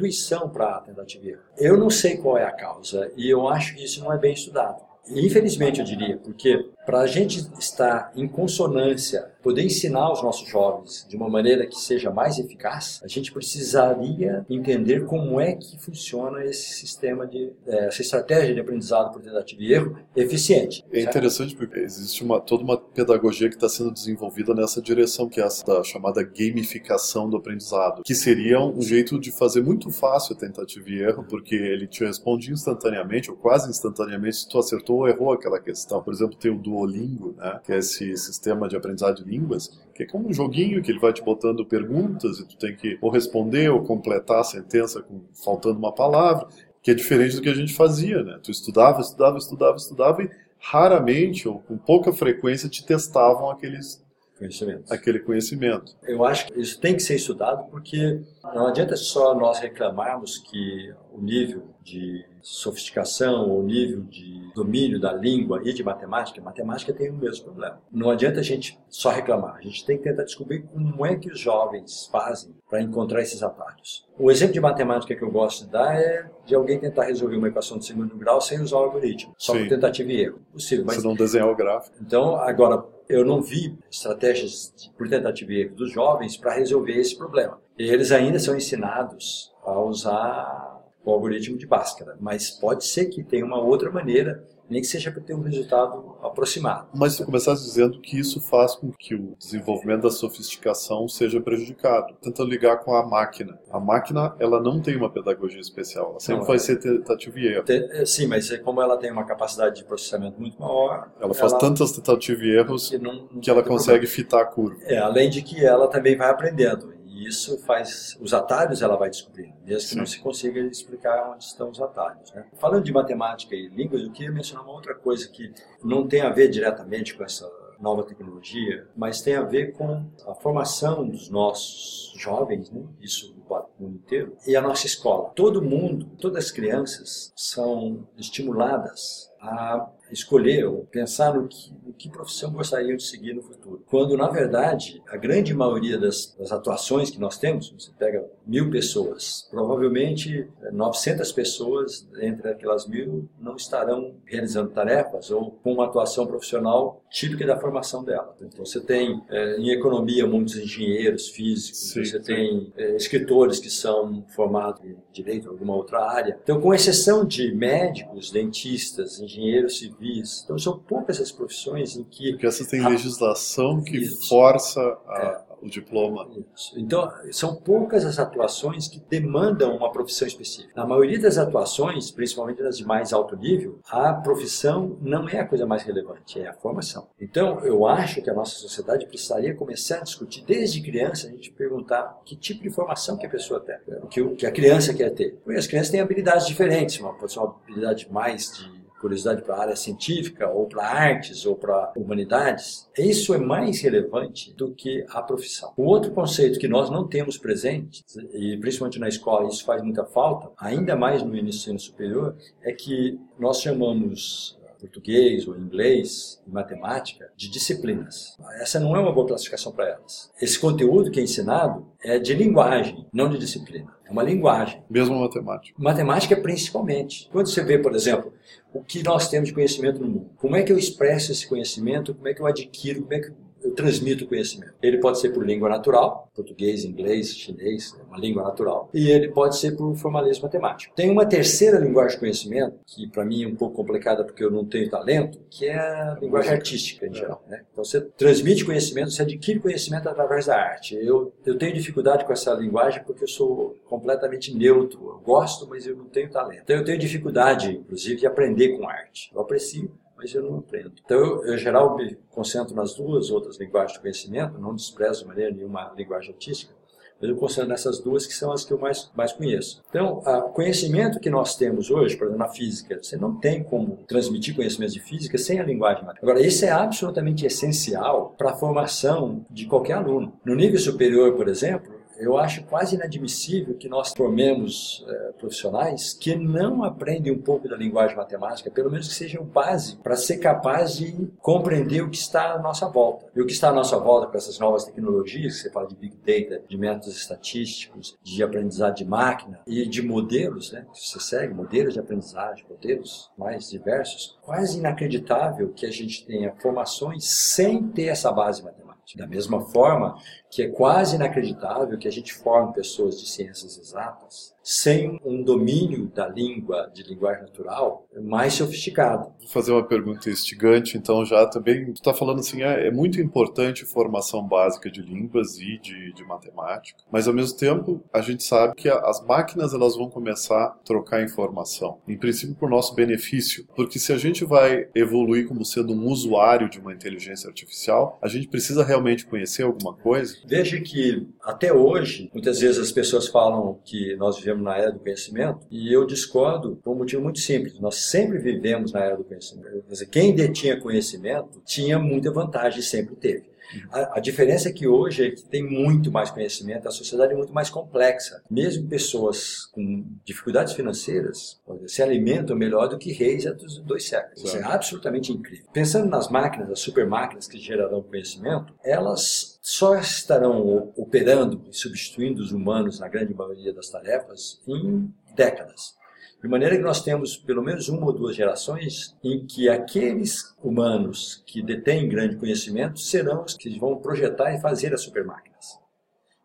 intuição 0.00 0.48
para 0.48 0.76
a 0.76 0.80
tentativa 0.80 1.28
erro. 1.28 1.42
Eu 1.56 1.76
não 1.76 1.90
sei 1.90 2.16
qual 2.16 2.38
é 2.38 2.44
a 2.44 2.52
causa 2.52 3.12
e 3.16 3.28
eu 3.28 3.46
acho 3.48 3.74
que 3.74 3.84
isso 3.84 4.00
não 4.00 4.12
é 4.12 4.18
bem 4.18 4.32
estudado. 4.32 4.82
Infelizmente, 5.08 5.80
eu 5.80 5.84
diria, 5.84 6.16
porque 6.18 6.70
para 6.86 7.00
a 7.00 7.06
gente 7.06 7.40
estar 7.58 8.12
em 8.14 8.28
consonância, 8.28 9.30
poder 9.42 9.62
ensinar 9.62 10.12
os 10.12 10.22
nossos 10.22 10.48
jovens 10.48 11.06
de 11.08 11.16
uma 11.16 11.28
maneira 11.28 11.66
que 11.66 11.76
seja 11.76 12.10
mais 12.10 12.38
eficaz, 12.38 13.00
a 13.02 13.08
gente 13.08 13.32
precisaria 13.32 14.44
entender 14.48 15.04
como 15.06 15.40
é 15.40 15.52
que 15.52 15.78
funciona 15.78 16.44
esse 16.44 16.74
sistema 16.74 17.26
de 17.26 17.50
é, 17.66 17.86
essa 17.86 18.02
estratégia 18.02 18.54
de 18.54 18.60
aprendizado 18.60 19.12
por 19.12 19.22
tentativa 19.22 19.62
e 19.62 19.72
erro 19.72 19.98
eficiente. 20.14 20.84
É 20.92 21.00
interessante 21.00 21.54
porque 21.56 21.78
existe 21.78 22.22
uma, 22.22 22.40
toda 22.40 22.62
uma 22.62 22.76
pedagogia 22.76 23.48
que 23.48 23.54
está 23.54 23.68
sendo 23.68 23.90
desenvolvida 23.90 24.54
nessa 24.54 24.80
direção, 24.80 25.28
que 25.28 25.40
é 25.40 25.44
essa 25.44 25.64
da 25.64 25.82
chamada 25.82 26.22
gamificação 26.22 27.28
do 27.28 27.36
aprendizado, 27.36 28.02
que 28.02 28.14
seria 28.14 28.60
um 28.60 28.82
jeito 28.82 29.18
de 29.18 29.32
fazer 29.32 29.62
muito 29.62 29.90
fácil 29.90 30.34
a 30.34 30.38
tentativa 30.38 30.88
e 30.88 31.00
erro, 31.02 31.24
porque 31.28 31.54
ele 31.54 31.86
te 31.86 32.04
responde 32.04 32.52
instantaneamente 32.52 33.30
ou 33.30 33.36
quase 33.36 33.68
instantaneamente 33.70 34.36
se 34.36 34.48
tu 34.48 34.58
acertou 34.58 35.00
ou 35.00 35.08
errou 35.08 35.32
aquela 35.32 35.60
questão. 35.60 36.02
Por 36.02 36.12
exemplo, 36.12 36.36
tem 36.36 36.50
o 36.50 36.58
Duolingo, 36.58 37.34
né, 37.36 37.60
que 37.64 37.72
é 37.72 37.78
esse 37.78 38.16
sistema 38.16 38.68
de 38.68 38.76
aprendizado 38.76 39.16
de 39.16 39.29
línguas, 39.30 39.80
que 39.94 40.02
é 40.02 40.06
como 40.06 40.28
um 40.28 40.32
joguinho 40.32 40.82
que 40.82 40.90
ele 40.90 40.98
vai 40.98 41.12
te 41.12 41.22
botando 41.22 41.64
perguntas 41.64 42.38
e 42.38 42.46
tu 42.46 42.56
tem 42.56 42.74
que 42.74 42.98
ou 43.00 43.10
responder 43.10 43.70
ou 43.70 43.82
completar 43.82 44.40
a 44.40 44.44
sentença 44.44 45.02
com, 45.02 45.20
faltando 45.44 45.78
uma 45.78 45.92
palavra, 45.92 46.48
que 46.82 46.90
é 46.90 46.94
diferente 46.94 47.36
do 47.36 47.42
que 47.42 47.48
a 47.48 47.54
gente 47.54 47.74
fazia, 47.74 48.22
né? 48.22 48.38
Tu 48.42 48.50
estudava, 48.50 49.00
estudava, 49.00 49.38
estudava, 49.38 49.76
estudava 49.76 50.22
e 50.22 50.30
raramente 50.58 51.48
ou 51.48 51.60
com 51.60 51.76
pouca 51.76 52.12
frequência 52.12 52.68
te 52.68 52.84
testavam 52.84 53.50
aqueles 53.50 54.02
conhecimento. 54.38 54.92
aquele 54.92 55.18
conhecimento. 55.20 55.96
Eu 56.02 56.24
acho 56.24 56.46
que 56.46 56.58
isso 56.58 56.80
tem 56.80 56.94
que 56.94 57.02
ser 57.02 57.16
estudado 57.16 57.70
porque 57.70 58.20
não 58.42 58.66
adianta 58.66 58.96
só 58.96 59.34
nós 59.34 59.58
reclamarmos 59.58 60.38
que 60.38 60.92
o 61.12 61.20
nível 61.20 61.70
de 61.82 62.24
sofisticação, 62.40 63.50
o 63.50 63.62
nível 63.62 64.02
de 64.02 64.50
domínio 64.54 65.00
da 65.00 65.12
língua 65.12 65.60
e 65.64 65.72
de 65.72 65.82
matemática, 65.82 66.40
matemática 66.40 66.92
tem 66.92 67.10
o 67.10 67.14
mesmo 67.14 67.44
problema. 67.44 67.80
Não 67.90 68.10
adianta 68.10 68.40
a 68.40 68.42
gente 68.42 68.78
só 68.88 69.10
reclamar, 69.10 69.56
a 69.56 69.62
gente 69.62 69.84
tem 69.84 69.96
que 69.96 70.04
tentar 70.04 70.24
descobrir 70.24 70.62
como 70.62 71.04
é 71.06 71.16
que 71.16 71.30
os 71.30 71.38
jovens 71.38 72.08
fazem 72.10 72.54
para 72.68 72.80
encontrar 72.80 73.20
esses 73.22 73.42
atalhos. 73.42 74.06
O 74.18 74.30
exemplo 74.30 74.54
de 74.54 74.60
matemática 74.60 75.14
que 75.14 75.22
eu 75.22 75.30
gosto 75.30 75.64
de 75.64 75.70
dar 75.70 75.94
é 75.94 76.28
de 76.44 76.54
alguém 76.54 76.78
tentar 76.78 77.04
resolver 77.04 77.36
uma 77.36 77.48
equação 77.48 77.78
de 77.78 77.86
segundo 77.86 78.16
grau 78.16 78.40
sem 78.40 78.60
usar 78.60 78.76
o 78.76 78.84
algoritmo, 78.84 79.34
só 79.36 79.52
Sim. 79.52 79.60
por 79.60 79.68
tentativa 79.68 80.12
e 80.12 80.20
erro. 80.20 80.40
Possível, 80.52 80.84
mas... 80.84 80.96
Você 80.96 81.06
não 81.06 81.14
desenhar 81.14 81.48
o 81.48 81.56
gráfico. 81.56 81.96
Então, 82.00 82.36
agora, 82.36 82.84
eu 83.08 83.24
não 83.24 83.40
vi 83.40 83.76
estratégias 83.90 84.72
por 84.96 85.08
tentativa 85.08 85.52
e 85.52 85.62
erro 85.62 85.74
dos 85.74 85.92
jovens 85.92 86.36
para 86.36 86.54
resolver 86.54 86.92
esse 86.92 87.16
problema. 87.16 87.60
Eles 87.88 88.12
ainda 88.12 88.38
são 88.38 88.56
ensinados 88.56 89.52
a 89.64 89.78
usar 89.80 90.80
o 91.04 91.10
algoritmo 91.10 91.56
de 91.56 91.66
Bhaskara, 91.66 92.16
mas 92.20 92.50
pode 92.50 92.84
ser 92.86 93.06
que 93.06 93.22
tenha 93.22 93.44
uma 93.44 93.60
outra 93.60 93.90
maneira 93.90 94.44
nem 94.70 94.80
que 94.80 94.86
seja 94.86 95.10
para 95.10 95.20
ter 95.20 95.34
um 95.34 95.40
resultado 95.40 96.16
aproximado. 96.22 96.86
Mas 96.94 97.14
você 97.14 97.24
começasse 97.24 97.64
dizendo 97.64 98.00
que 98.00 98.18
isso 98.18 98.40
faz 98.40 98.76
com 98.76 98.92
que 98.92 99.16
o 99.16 99.34
desenvolvimento 99.36 100.02
da 100.02 100.10
sofisticação 100.10 101.08
seja 101.08 101.40
prejudicado. 101.40 102.14
Tentando 102.22 102.48
ligar 102.48 102.76
com 102.78 102.94
a 102.94 103.04
máquina. 103.04 103.58
A 103.68 103.80
máquina, 103.80 104.32
ela 104.38 104.62
não 104.62 104.80
tem 104.80 104.96
uma 104.96 105.10
pedagogia 105.10 105.60
especial. 105.60 106.10
Ela 106.10 106.20
sempre 106.20 106.40
não, 106.42 106.46
vai 106.46 106.56
é. 106.56 106.60
ser 106.60 106.76
tentativa 106.76 107.36
e 107.40 107.46
erro. 107.48 107.64
É, 107.68 108.06
sim, 108.06 108.28
mas 108.28 108.48
é 108.52 108.58
como 108.58 108.80
ela 108.80 108.96
tem 108.96 109.10
uma 109.10 109.24
capacidade 109.24 109.74
de 109.74 109.84
processamento 109.84 110.40
muito 110.40 110.60
maior... 110.60 111.10
Ela 111.20 111.34
faz 111.34 111.50
ela, 111.50 111.60
tantas 111.60 111.90
tentativas 111.90 112.44
e 112.44 112.50
erros 112.50 112.90
que, 112.90 112.98
não, 112.98 113.28
não 113.32 113.40
que 113.40 113.50
ela 113.50 113.64
consegue 113.64 114.06
problema. 114.06 114.14
fitar 114.14 114.40
a 114.42 114.44
curva. 114.44 114.80
É, 114.84 114.98
além 114.98 115.28
de 115.28 115.42
que 115.42 115.64
ela 115.64 115.88
também 115.88 116.16
vai 116.16 116.30
aprendendo 116.30 116.99
isso 117.26 117.58
faz 117.58 118.16
os 118.20 118.32
atalhos 118.32 118.82
ela 118.82 118.96
vai 118.96 119.10
descobrindo, 119.10 119.54
mesmo 119.64 119.80
que 119.80 119.94
Sim. 119.94 119.98
não 119.98 120.06
se 120.06 120.18
consiga 120.20 120.60
explicar 120.60 121.30
onde 121.30 121.44
estão 121.44 121.70
os 121.70 121.80
atalhos. 121.80 122.32
Né? 122.32 122.46
Falando 122.58 122.84
de 122.84 122.92
matemática 122.92 123.54
e 123.54 123.68
línguas, 123.68 124.02
eu 124.02 124.10
queria 124.10 124.30
mencionar 124.30 124.64
uma 124.64 124.74
outra 124.74 124.94
coisa 124.94 125.28
que 125.28 125.52
não 125.82 126.06
tem 126.06 126.20
a 126.22 126.30
ver 126.30 126.48
diretamente 126.48 127.14
com 127.14 127.24
essa 127.24 127.50
nova 127.80 128.04
tecnologia, 128.04 128.86
mas 128.94 129.22
tem 129.22 129.34
a 129.34 129.42
ver 129.42 129.72
com 129.72 130.06
a 130.26 130.34
formação 130.34 131.08
dos 131.08 131.30
nossos 131.30 132.12
jovens, 132.20 132.70
né? 132.70 132.82
isso 133.00 133.34
no 133.34 133.68
mundo 133.78 133.96
inteiro, 133.96 134.36
e 134.46 134.54
a 134.54 134.60
nossa 134.60 134.86
escola. 134.86 135.30
Todo 135.30 135.62
mundo, 135.62 136.06
todas 136.20 136.44
as 136.44 136.50
crianças 136.50 137.32
são 137.34 138.06
estimuladas 138.16 139.29
a 139.40 139.90
escolher 140.12 140.66
ou 140.66 140.86
pensar 140.86 141.34
no 141.34 141.48
que, 141.48 141.72
no 141.86 141.92
que 141.92 142.08
profissão 142.08 142.52
gostariam 142.52 142.96
de 142.96 143.02
seguir 143.02 143.32
no 143.32 143.42
futuro. 143.42 143.82
Quando, 143.88 144.16
na 144.16 144.28
verdade, 144.28 145.02
a 145.08 145.16
grande 145.16 145.54
maioria 145.54 145.98
das, 145.98 146.34
das 146.38 146.52
atuações 146.52 147.10
que 147.10 147.20
nós 147.20 147.38
temos, 147.38 147.70
você 147.70 147.90
pega 147.98 148.24
mil 148.46 148.70
pessoas, 148.70 149.46
provavelmente 149.50 150.48
900 150.72 151.30
pessoas 151.32 152.06
entre 152.20 152.48
aquelas 152.48 152.86
mil 152.86 153.28
não 153.38 153.56
estarão 153.56 154.14
realizando 154.24 154.70
tarefas 154.70 155.30
ou 155.30 155.52
com 155.62 155.74
uma 155.74 155.86
atuação 155.86 156.26
profissional 156.26 157.02
típica 157.10 157.46
da 157.46 157.58
formação 157.58 158.04
dela. 158.04 158.34
Então, 158.40 158.64
você 158.64 158.80
tem 158.80 159.22
é, 159.30 159.56
em 159.56 159.70
economia 159.70 160.26
muitos 160.26 160.56
engenheiros 160.56 161.28
físicos, 161.28 161.92
sim, 161.92 162.04
você 162.04 162.18
sim. 162.18 162.24
tem 162.24 162.72
é, 162.76 162.96
escritores 162.96 163.58
que 163.58 163.70
são 163.70 164.24
formados 164.34 164.82
em 164.84 164.96
direito 165.12 165.46
ou 165.46 165.52
alguma 165.52 165.74
outra 165.74 166.04
área. 166.04 166.38
Então, 166.42 166.60
com 166.60 166.74
exceção 166.74 167.24
de 167.24 167.52
médicos, 167.54 168.30
dentistas, 168.30 169.20
engenheiros 169.20 169.29
civis, 169.30 169.78
civis. 169.78 170.42
Então 170.44 170.58
são 170.58 170.78
poucas 170.78 171.20
as 171.20 171.30
profissões 171.30 171.96
em 171.96 172.04
que. 172.04 172.32
Porque 172.32 172.46
essas 172.46 172.66
têm 172.66 172.80
a... 172.80 172.88
legislação 172.88 173.82
que 173.82 173.96
Isso. 173.98 174.28
força 174.28 174.80
a, 175.06 175.18
é 175.18 175.50
o 175.62 175.68
diploma. 175.68 176.28
Isso. 176.54 176.78
Então, 176.78 177.10
são 177.30 177.54
poucas 177.54 178.04
as 178.04 178.18
atuações 178.18 178.88
que 178.88 179.00
demandam 179.08 179.76
uma 179.76 179.92
profissão 179.92 180.26
específica. 180.26 180.72
Na 180.74 180.86
maioria 180.86 181.18
das 181.18 181.38
atuações, 181.38 182.10
principalmente 182.10 182.62
nas 182.62 182.78
de 182.78 182.84
mais 182.84 183.12
alto 183.12 183.36
nível, 183.36 183.78
a 183.90 184.12
profissão 184.12 184.96
não 185.00 185.28
é 185.28 185.40
a 185.40 185.46
coisa 185.46 185.66
mais 185.66 185.82
relevante, 185.82 186.40
é 186.40 186.48
a 186.48 186.54
formação. 186.54 187.08
Então, 187.20 187.60
eu 187.60 187.86
acho 187.86 188.22
que 188.22 188.30
a 188.30 188.34
nossa 188.34 188.56
sociedade 188.56 189.06
precisaria 189.06 189.54
começar 189.54 189.98
a 189.98 190.02
discutir 190.02 190.44
desde 190.44 190.80
criança, 190.80 191.28
a 191.28 191.30
gente 191.30 191.50
perguntar 191.50 192.20
que 192.24 192.36
tipo 192.36 192.62
de 192.62 192.70
formação 192.70 193.16
que 193.16 193.26
a 193.26 193.30
pessoa 193.30 193.60
tem, 193.60 193.76
o 194.22 194.34
que 194.34 194.46
a 194.46 194.52
criança 194.52 194.94
quer 194.94 195.10
ter. 195.10 195.38
Porque 195.44 195.58
as 195.58 195.66
crianças 195.66 195.90
têm 195.90 196.00
habilidades 196.00 196.46
diferentes, 196.46 196.98
uma, 197.00 197.12
pode 197.14 197.32
ser 197.32 197.38
uma 197.38 197.56
habilidade 197.62 198.08
mais 198.10 198.50
de 198.52 198.79
curiosidade 199.00 199.42
para 199.42 199.56
a 199.56 199.62
área 199.62 199.76
científica, 199.76 200.48
ou 200.48 200.66
para 200.66 200.86
artes, 200.86 201.46
ou 201.46 201.56
para 201.56 201.92
humanidades, 201.96 202.88
isso 202.96 203.32
é 203.34 203.38
mais 203.38 203.80
relevante 203.80 204.52
do 204.52 204.72
que 204.72 205.04
a 205.08 205.22
profissão. 205.22 205.72
O 205.76 205.84
outro 205.84 206.10
conceito 206.10 206.58
que 206.58 206.68
nós 206.68 206.90
não 206.90 207.08
temos 207.08 207.38
presente, 207.38 208.04
e 208.32 208.56
principalmente 208.58 208.98
na 208.98 209.08
escola 209.08 209.48
isso 209.48 209.64
faz 209.64 209.82
muita 209.82 210.04
falta, 210.04 210.50
ainda 210.58 210.94
mais 210.94 211.22
no 211.22 211.36
ensino 211.36 211.78
superior, 211.78 212.36
é 212.62 212.72
que 212.72 213.18
nós 213.38 213.60
chamamos 213.60 214.59
português 214.80 215.46
ou 215.46 215.56
inglês 215.56 216.42
matemática 216.46 217.30
de 217.36 217.48
disciplinas. 217.50 218.36
Essa 218.60 218.80
não 218.80 218.96
é 218.96 219.00
uma 219.00 219.12
boa 219.12 219.26
classificação 219.26 219.72
para 219.72 219.88
elas. 219.88 220.30
Esse 220.40 220.58
conteúdo 220.58 221.10
que 221.10 221.20
é 221.20 221.22
ensinado 221.22 221.86
é 222.02 222.18
de 222.18 222.34
linguagem, 222.34 223.06
não 223.12 223.28
de 223.28 223.38
disciplina. 223.38 223.94
É 224.06 224.10
uma 224.10 224.22
linguagem. 224.22 224.82
Mesmo 224.90 225.20
matemática. 225.20 225.76
Matemática 225.80 226.36
principalmente. 226.36 227.28
Quando 227.30 227.48
você 227.48 227.62
vê, 227.62 227.78
por 227.78 227.94
exemplo, 227.94 228.32
o 228.72 228.82
que 228.82 229.02
nós 229.02 229.28
temos 229.28 229.48
de 229.48 229.54
conhecimento 229.54 230.00
no 230.00 230.08
mundo, 230.08 230.30
como 230.36 230.56
é 230.56 230.62
que 230.62 230.72
eu 230.72 230.78
expresso 230.78 231.30
esse 231.30 231.46
conhecimento, 231.46 232.14
como 232.14 232.26
é 232.26 232.34
que 232.34 232.40
eu 232.40 232.46
adquiro, 232.46 233.02
como 233.02 233.14
é 233.14 233.20
que 233.20 233.28
eu 233.28 233.34
transmito 233.74 234.26
conhecimento. 234.26 234.74
Ele 234.82 234.98
pode 234.98 235.20
ser 235.20 235.30
por 235.30 235.44
língua 235.44 235.68
natural, 235.68 236.30
português, 236.34 236.84
inglês, 236.84 237.34
chinês, 237.36 237.96
é 237.98 238.02
uma 238.02 238.18
língua 238.18 238.42
natural, 238.42 238.88
e 238.94 239.10
ele 239.10 239.28
pode 239.28 239.56
ser 239.56 239.76
por 239.76 239.94
formalismo 239.96 240.44
matemático. 240.44 240.94
Tem 240.94 241.10
uma 241.10 241.26
terceira 241.26 241.78
linguagem 241.78 242.14
de 242.14 242.20
conhecimento, 242.20 242.78
que 242.86 243.06
para 243.08 243.24
mim 243.24 243.44
é 243.44 243.46
um 243.46 243.54
pouco 243.54 243.76
complicada 243.76 244.24
porque 244.24 244.42
eu 244.42 244.50
não 244.50 244.64
tenho 244.64 244.88
talento, 244.88 245.38
que 245.50 245.66
é 245.66 245.78
a 245.78 246.18
linguagem 246.20 246.52
artística 246.52 247.06
em 247.06 247.14
geral. 247.14 247.42
Né? 247.48 247.62
Então 247.72 247.84
você 247.84 248.00
transmite 248.00 248.64
conhecimento, 248.64 249.10
você 249.10 249.22
adquire 249.22 249.60
conhecimento 249.60 250.08
através 250.08 250.46
da 250.46 250.56
arte. 250.56 250.94
Eu, 250.94 251.32
eu 251.44 251.56
tenho 251.56 251.74
dificuldade 251.74 252.24
com 252.24 252.32
essa 252.32 252.52
linguagem 252.54 253.02
porque 253.04 253.24
eu 253.24 253.28
sou 253.28 253.76
completamente 253.88 254.54
neutro. 254.54 255.00
Eu 255.08 255.20
gosto, 255.20 255.66
mas 255.68 255.86
eu 255.86 255.96
não 255.96 256.06
tenho 256.06 256.30
talento. 256.30 256.62
Então 256.62 256.76
eu 256.76 256.84
tenho 256.84 256.98
dificuldade, 256.98 257.72
inclusive, 257.72 258.16
de 258.20 258.26
aprender 258.26 258.76
com 258.76 258.88
arte. 258.88 259.30
Eu 259.34 259.40
aprecio, 259.40 259.90
mas 260.20 260.34
eu 260.34 260.42
não 260.42 260.58
aprendo. 260.58 260.92
Então, 261.02 261.18
eu, 261.18 261.54
em 261.54 261.58
geral, 261.58 261.96
me 261.96 262.16
concentro 262.30 262.74
nas 262.74 262.94
duas 262.94 263.30
outras 263.30 263.58
linguagens 263.58 263.94
de 263.94 264.00
conhecimento, 264.00 264.58
não 264.58 264.74
desprezo 264.74 265.22
de 265.22 265.28
maneira 265.28 265.50
nenhuma 265.50 265.90
a 265.90 265.94
linguagem 265.94 266.32
artística, 266.32 266.72
mas 267.20 267.28
eu 267.28 267.36
concentro 267.36 267.68
nessas 267.68 267.98
duas 267.98 268.26
que 268.26 268.32
são 268.32 268.50
as 268.50 268.64
que 268.64 268.72
eu 268.72 268.78
mais, 268.78 269.10
mais 269.14 269.32
conheço. 269.32 269.82
Então, 269.90 270.22
o 270.24 270.48
conhecimento 270.50 271.20
que 271.20 271.28
nós 271.28 271.54
temos 271.54 271.90
hoje, 271.90 272.16
por 272.16 272.24
exemplo, 272.24 272.38
na 272.38 272.48
física, 272.48 272.98
você 273.02 273.14
não 273.16 273.36
tem 273.36 273.62
como 273.62 273.98
transmitir 274.08 274.56
conhecimentos 274.56 274.94
de 274.94 275.00
física 275.00 275.36
sem 275.36 275.60
a 275.60 275.62
linguagem 275.62 276.02
matemática. 276.02 276.26
Agora, 276.26 276.46
isso 276.46 276.64
é 276.64 276.70
absolutamente 276.70 277.44
essencial 277.44 278.34
para 278.38 278.52
a 278.52 278.56
formação 278.56 279.44
de 279.50 279.66
qualquer 279.66 279.94
aluno. 279.94 280.32
No 280.42 280.54
nível 280.54 280.78
superior, 280.78 281.34
por 281.34 281.46
exemplo, 281.46 281.99
eu 282.20 282.36
acho 282.36 282.62
quase 282.64 282.94
inadmissível 282.96 283.74
que 283.74 283.88
nós 283.88 284.12
formemos 284.16 285.04
é, 285.08 285.32
profissionais 285.32 286.12
que 286.12 286.36
não 286.36 286.84
aprendem 286.84 287.32
um 287.32 287.40
pouco 287.40 287.68
da 287.68 287.76
linguagem 287.76 288.16
matemática, 288.16 288.70
pelo 288.70 288.90
menos 288.90 289.08
que 289.08 289.14
seja 289.14 289.40
o 289.40 289.44
básico, 289.44 290.02
para 290.02 290.16
ser 290.16 290.38
capaz 290.38 290.96
de 290.96 291.30
compreender 291.38 292.02
o 292.02 292.10
que 292.10 292.16
está 292.16 292.52
à 292.52 292.58
nossa 292.58 292.88
volta. 292.88 293.26
E 293.34 293.40
o 293.40 293.46
que 293.46 293.52
está 293.52 293.70
à 293.70 293.72
nossa 293.72 293.98
volta 293.98 294.26
com 294.26 294.36
essas 294.36 294.58
novas 294.58 294.84
tecnologias, 294.84 295.60
você 295.60 295.70
fala 295.70 295.88
de 295.88 295.96
Big 295.96 296.16
Data, 296.16 296.62
de 296.68 296.76
métodos 296.76 297.16
estatísticos, 297.16 298.18
de 298.22 298.42
aprendizado 298.42 298.96
de 298.96 299.04
máquina 299.04 299.60
e 299.66 299.86
de 299.86 300.02
modelos, 300.02 300.72
né? 300.72 300.86
Você 300.92 301.18
segue 301.20 301.54
modelos 301.54 301.94
de 301.94 302.00
aprendizagem, 302.00 302.64
modelos 302.68 303.30
mais 303.36 303.70
diversos. 303.70 304.38
Quase 304.42 304.78
inacreditável 304.78 305.72
que 305.72 305.86
a 305.86 305.90
gente 305.90 306.26
tenha 306.26 306.54
formações 306.60 307.24
sem 307.24 307.88
ter 307.88 308.06
essa 308.06 308.30
base 308.30 308.62
matemática. 308.62 308.90
Da 309.16 309.26
mesma 309.26 309.60
forma 309.60 310.16
que 310.50 310.62
é 310.62 310.68
quase 310.68 311.16
inacreditável 311.16 311.96
que 311.98 312.08
a 312.08 312.12
gente 312.12 312.34
forme 312.34 312.72
pessoas 312.72 313.20
de 313.20 313.28
ciências 313.28 313.78
exatas 313.78 314.54
sem 314.62 315.20
um 315.24 315.42
domínio 315.42 316.06
da 316.14 316.28
língua, 316.28 316.90
de 316.94 317.02
linguagem 317.02 317.42
natural, 317.42 318.06
mais 318.22 318.54
sofisticado. 318.54 319.32
Vou 319.40 319.48
fazer 319.48 319.72
uma 319.72 319.86
pergunta 319.86 320.28
instigante, 320.28 320.96
então 320.96 321.24
já 321.24 321.46
também, 321.46 321.86
tu 321.86 321.96
está 321.96 322.12
falando 322.12 322.40
assim, 322.40 322.62
é, 322.62 322.86
é, 322.86 322.90
muito 322.90 323.20
importante 323.20 323.84
formação 323.84 324.46
básica 324.46 324.90
de 324.90 325.02
línguas 325.02 325.58
e 325.58 325.78
de, 325.78 326.12
de 326.12 326.24
matemática, 326.24 327.02
mas 327.10 327.26
ao 327.26 327.34
mesmo 327.34 327.56
tempo 327.56 328.02
a 328.12 328.20
gente 328.20 328.42
sabe 328.42 328.74
que 328.76 328.88
as 328.88 329.24
máquinas 329.24 329.72
elas 329.72 329.96
vão 329.96 330.08
começar 330.10 330.64
a 330.64 330.68
trocar 330.84 331.22
informação, 331.22 331.98
em 332.06 332.18
princípio 332.18 332.54
por 332.54 332.68
nosso 332.68 332.94
benefício, 332.94 333.66
porque 333.74 333.98
se 333.98 334.12
a 334.12 334.18
gente 334.18 334.44
vai 334.44 334.88
evoluir 334.94 335.48
como 335.48 335.64
sendo 335.64 335.92
um 335.92 336.06
usuário 336.06 336.68
de 336.68 336.78
uma 336.78 336.92
inteligência 336.92 337.48
artificial, 337.48 338.18
a 338.22 338.28
gente 338.28 338.48
precisa 338.48 338.84
realmente 338.84 339.26
conhecer 339.26 339.62
alguma 339.62 339.94
coisa? 339.94 340.36
Veja 340.46 340.80
que 340.80 341.26
até 341.42 341.72
hoje, 341.72 342.30
muitas 342.32 342.60
vezes 342.60 342.78
as 342.78 342.92
pessoas 342.92 343.28
falam 343.28 343.78
que 343.84 344.16
nós 344.16 344.36
vivemos 344.36 344.62
na 344.62 344.76
era 344.76 344.92
do 344.92 344.98
conhecimento 344.98 345.66
e 345.70 345.92
eu 345.92 346.06
discordo 346.06 346.76
por 346.82 346.92
um 346.92 346.98
motivo 346.98 347.22
muito 347.22 347.40
simples. 347.40 347.78
Nós 347.78 347.96
sempre 347.96 348.38
vivemos 348.38 348.92
na 348.92 349.00
era 349.00 349.16
do 349.16 349.24
conhecimento. 349.24 349.82
Quer 349.82 349.92
dizer, 349.92 350.06
quem 350.06 350.34
detinha 350.34 350.80
conhecimento 350.80 351.62
tinha 351.64 351.98
muita 351.98 352.32
vantagem, 352.32 352.82
sempre 352.82 353.16
teve. 353.16 353.50
A, 353.90 354.18
a, 354.18 354.20
diferença 354.20 354.68
é 354.68 354.72
que 354.72 354.86
hoje 354.86 355.26
é 355.26 355.30
que 355.30 355.44
tem 355.44 355.62
muito 355.62 356.10
mais 356.10 356.30
conhecimento, 356.30 356.88
a 356.88 356.90
sociedade 356.90 357.32
é 357.32 357.36
muito 357.36 357.52
mais 357.52 357.70
complexa. 357.70 358.42
Mesmo 358.50 358.88
pessoas 358.88 359.66
com 359.66 360.04
dificuldades 360.24 360.72
financeiras 360.72 361.60
se 361.86 362.02
alimentam 362.02 362.56
melhor 362.56 362.88
do 362.88 362.98
que 362.98 363.12
reis 363.12 363.46
há 363.46 363.52
dos 363.52 363.78
dois 363.78 364.08
séculos. 364.08 364.42
Isso 364.42 364.56
é 364.56 364.64
absolutamente 364.64 365.32
incrível. 365.32 365.66
Pensando 365.72 366.08
nas 366.08 366.28
máquinas, 366.28 366.70
as 366.70 366.80
super 366.80 367.06
máquinas 367.06 367.46
que 367.46 367.58
gerarão 367.58 368.02
conhecimento, 368.02 368.72
elas 368.82 369.59
só 369.60 369.94
estarão 369.96 370.92
operando 370.96 371.62
e 371.68 371.74
substituindo 371.74 372.40
os 372.42 372.52
humanos 372.52 372.98
na 372.98 373.08
grande 373.08 373.34
maioria 373.34 373.72
das 373.74 373.88
tarefas 373.90 374.60
em 374.66 375.12
décadas. 375.34 375.94
De 376.42 376.48
maneira 376.48 376.74
que 376.76 376.82
nós 376.82 377.02
temos 377.02 377.36
pelo 377.36 377.62
menos 377.62 377.88
uma 377.90 378.06
ou 378.06 378.12
duas 378.14 378.34
gerações 378.34 379.14
em 379.22 379.44
que 379.46 379.68
aqueles 379.68 380.54
humanos 380.62 381.42
que 381.46 381.62
detêm 381.62 382.08
grande 382.08 382.36
conhecimento 382.36 382.98
serão 382.98 383.44
os 383.44 383.52
que 383.54 383.78
vão 383.78 383.98
projetar 383.98 384.54
e 384.54 384.60
fazer 384.60 384.94
as 384.94 385.02
supermáquinas. 385.02 385.78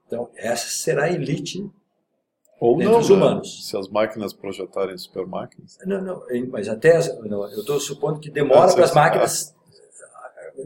Então, 0.05 0.29
essa 0.35 0.67
será 0.67 1.05
a 1.05 1.11
elite 1.11 1.65
Ou 2.59 2.75
entre 2.75 2.91
não, 2.91 2.99
os 2.99 3.09
né? 3.09 3.15
humanos. 3.15 3.69
Se 3.69 3.77
as 3.77 3.87
máquinas 3.87 4.33
projetarem 4.33 4.97
super 4.97 5.25
máquinas. 5.25 5.77
Não, 5.85 6.01
não, 6.01 6.23
mas 6.49 6.67
até 6.67 6.97
as- 6.97 7.17
não, 7.21 7.49
eu 7.49 7.61
estou 7.61 7.79
supondo 7.79 8.19
que 8.19 8.29
demora 8.29 8.73
para 8.73 8.83
as 8.83 8.93
máquinas 8.93 9.54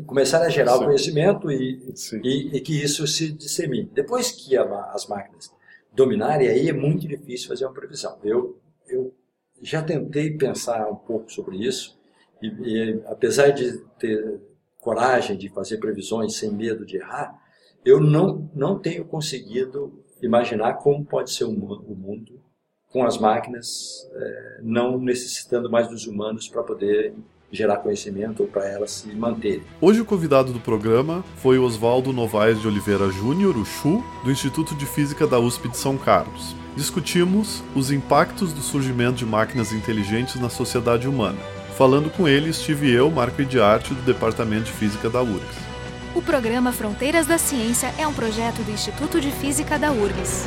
começarem 0.06 0.48
a 0.48 0.50
gerar 0.50 0.74
Sim. 0.74 0.84
o 0.84 0.86
conhecimento 0.86 1.52
e, 1.52 1.94
e, 2.24 2.58
e 2.58 2.62
que 2.62 2.82
isso 2.82 3.06
se 3.08 3.32
dissemine. 3.32 3.90
Depois 3.94 4.32
que 4.32 4.56
a 4.58 4.64
as 4.94 5.08
máquinas 5.08 5.52
dominarem, 5.94 6.48
aí 6.48 6.70
é 6.70 6.74
muito 6.74 7.08
difícil 7.08 7.48
fazer 7.48 7.66
uma 7.66 7.74
previsão. 7.74 8.18
Eu, 8.24 8.60
eu 8.88 9.14
já 9.62 9.82
tentei 9.82 10.32
pensar 10.38 10.90
um 10.90 10.96
pouco 10.96 11.32
sobre 11.32 11.58
isso 11.58 12.00
e, 12.42 12.48
e 12.48 13.04
apesar 13.06 13.50
de 13.50 13.80
ter 13.98 14.40
coragem 14.80 15.38
de 15.38 15.50
fazer 15.50 15.78
previsões 15.78 16.36
sem 16.36 16.52
medo 16.52 16.86
de 16.86 16.98
errar, 16.98 17.38
eu 17.84 18.00
não, 18.00 18.50
não 18.54 18.80
tenho 18.80 19.06
conseguido 19.06 20.04
imaginar 20.22 20.76
como 20.76 21.06
pode 21.06 21.32
ser 21.32 21.46
o 21.46 21.52
mundo 21.52 22.42
com 22.90 23.06
as 23.06 23.18
máquinas 23.18 24.10
eh, 24.14 24.60
não 24.62 25.00
necessitando 25.00 25.70
mais 25.70 25.88
dos 25.88 26.08
humanos 26.08 26.48
para 26.50 26.64
poder 26.64 27.14
gerar 27.52 27.78
conhecimento 27.78 28.44
ou 28.44 28.48
para 28.48 28.68
elas 28.68 28.92
se 28.92 29.08
manterem. 29.14 29.64
Hoje 29.82 30.02
o 30.02 30.06
convidado 30.06 30.54
do 30.54 30.60
programa 30.60 31.24
foi 31.38 31.58
Oswaldo 31.58 32.14
Novaes 32.14 32.62
de 32.62 32.68
Oliveira 32.68 33.10
Júnior, 33.10 33.58
o 33.58 33.66
Chu, 33.66 34.04
do 34.24 34.32
Instituto 34.32 34.76
de 34.76 34.86
Física 34.86 35.26
da 35.26 35.40
USP 35.40 35.70
de 35.70 35.78
São 35.78 35.98
Carlos. 35.98 36.56
Discutimos 36.76 37.64
os 37.76 37.92
impactos 37.92 38.54
do 38.54 38.62
surgimento 38.62 39.18
de 39.18 39.26
máquinas 39.26 39.72
inteligentes 39.72 40.40
na 40.40 40.50
sociedade 40.50 41.08
humana. 41.08 41.40
Falando 41.78 42.10
com 42.10 42.28
ele 42.28 42.50
estive 42.50 42.92
eu, 42.92 43.10
Marco 43.10 43.42
Idiarte, 43.42 43.94
do 43.94 44.02
Departamento 44.02 44.66
de 44.66 44.72
Física 44.74 45.10
da 45.10 45.22
URGS. 45.22 45.70
O 46.14 46.22
programa 46.22 46.72
Fronteiras 46.72 47.26
da 47.28 47.38
Ciência 47.38 47.94
é 47.98 48.08
um 48.08 48.14
projeto 48.14 48.64
do 48.64 48.72
Instituto 48.72 49.22
de 49.22 49.32
Física 49.32 49.80
da 49.80 49.92
URGS. 49.92 50.46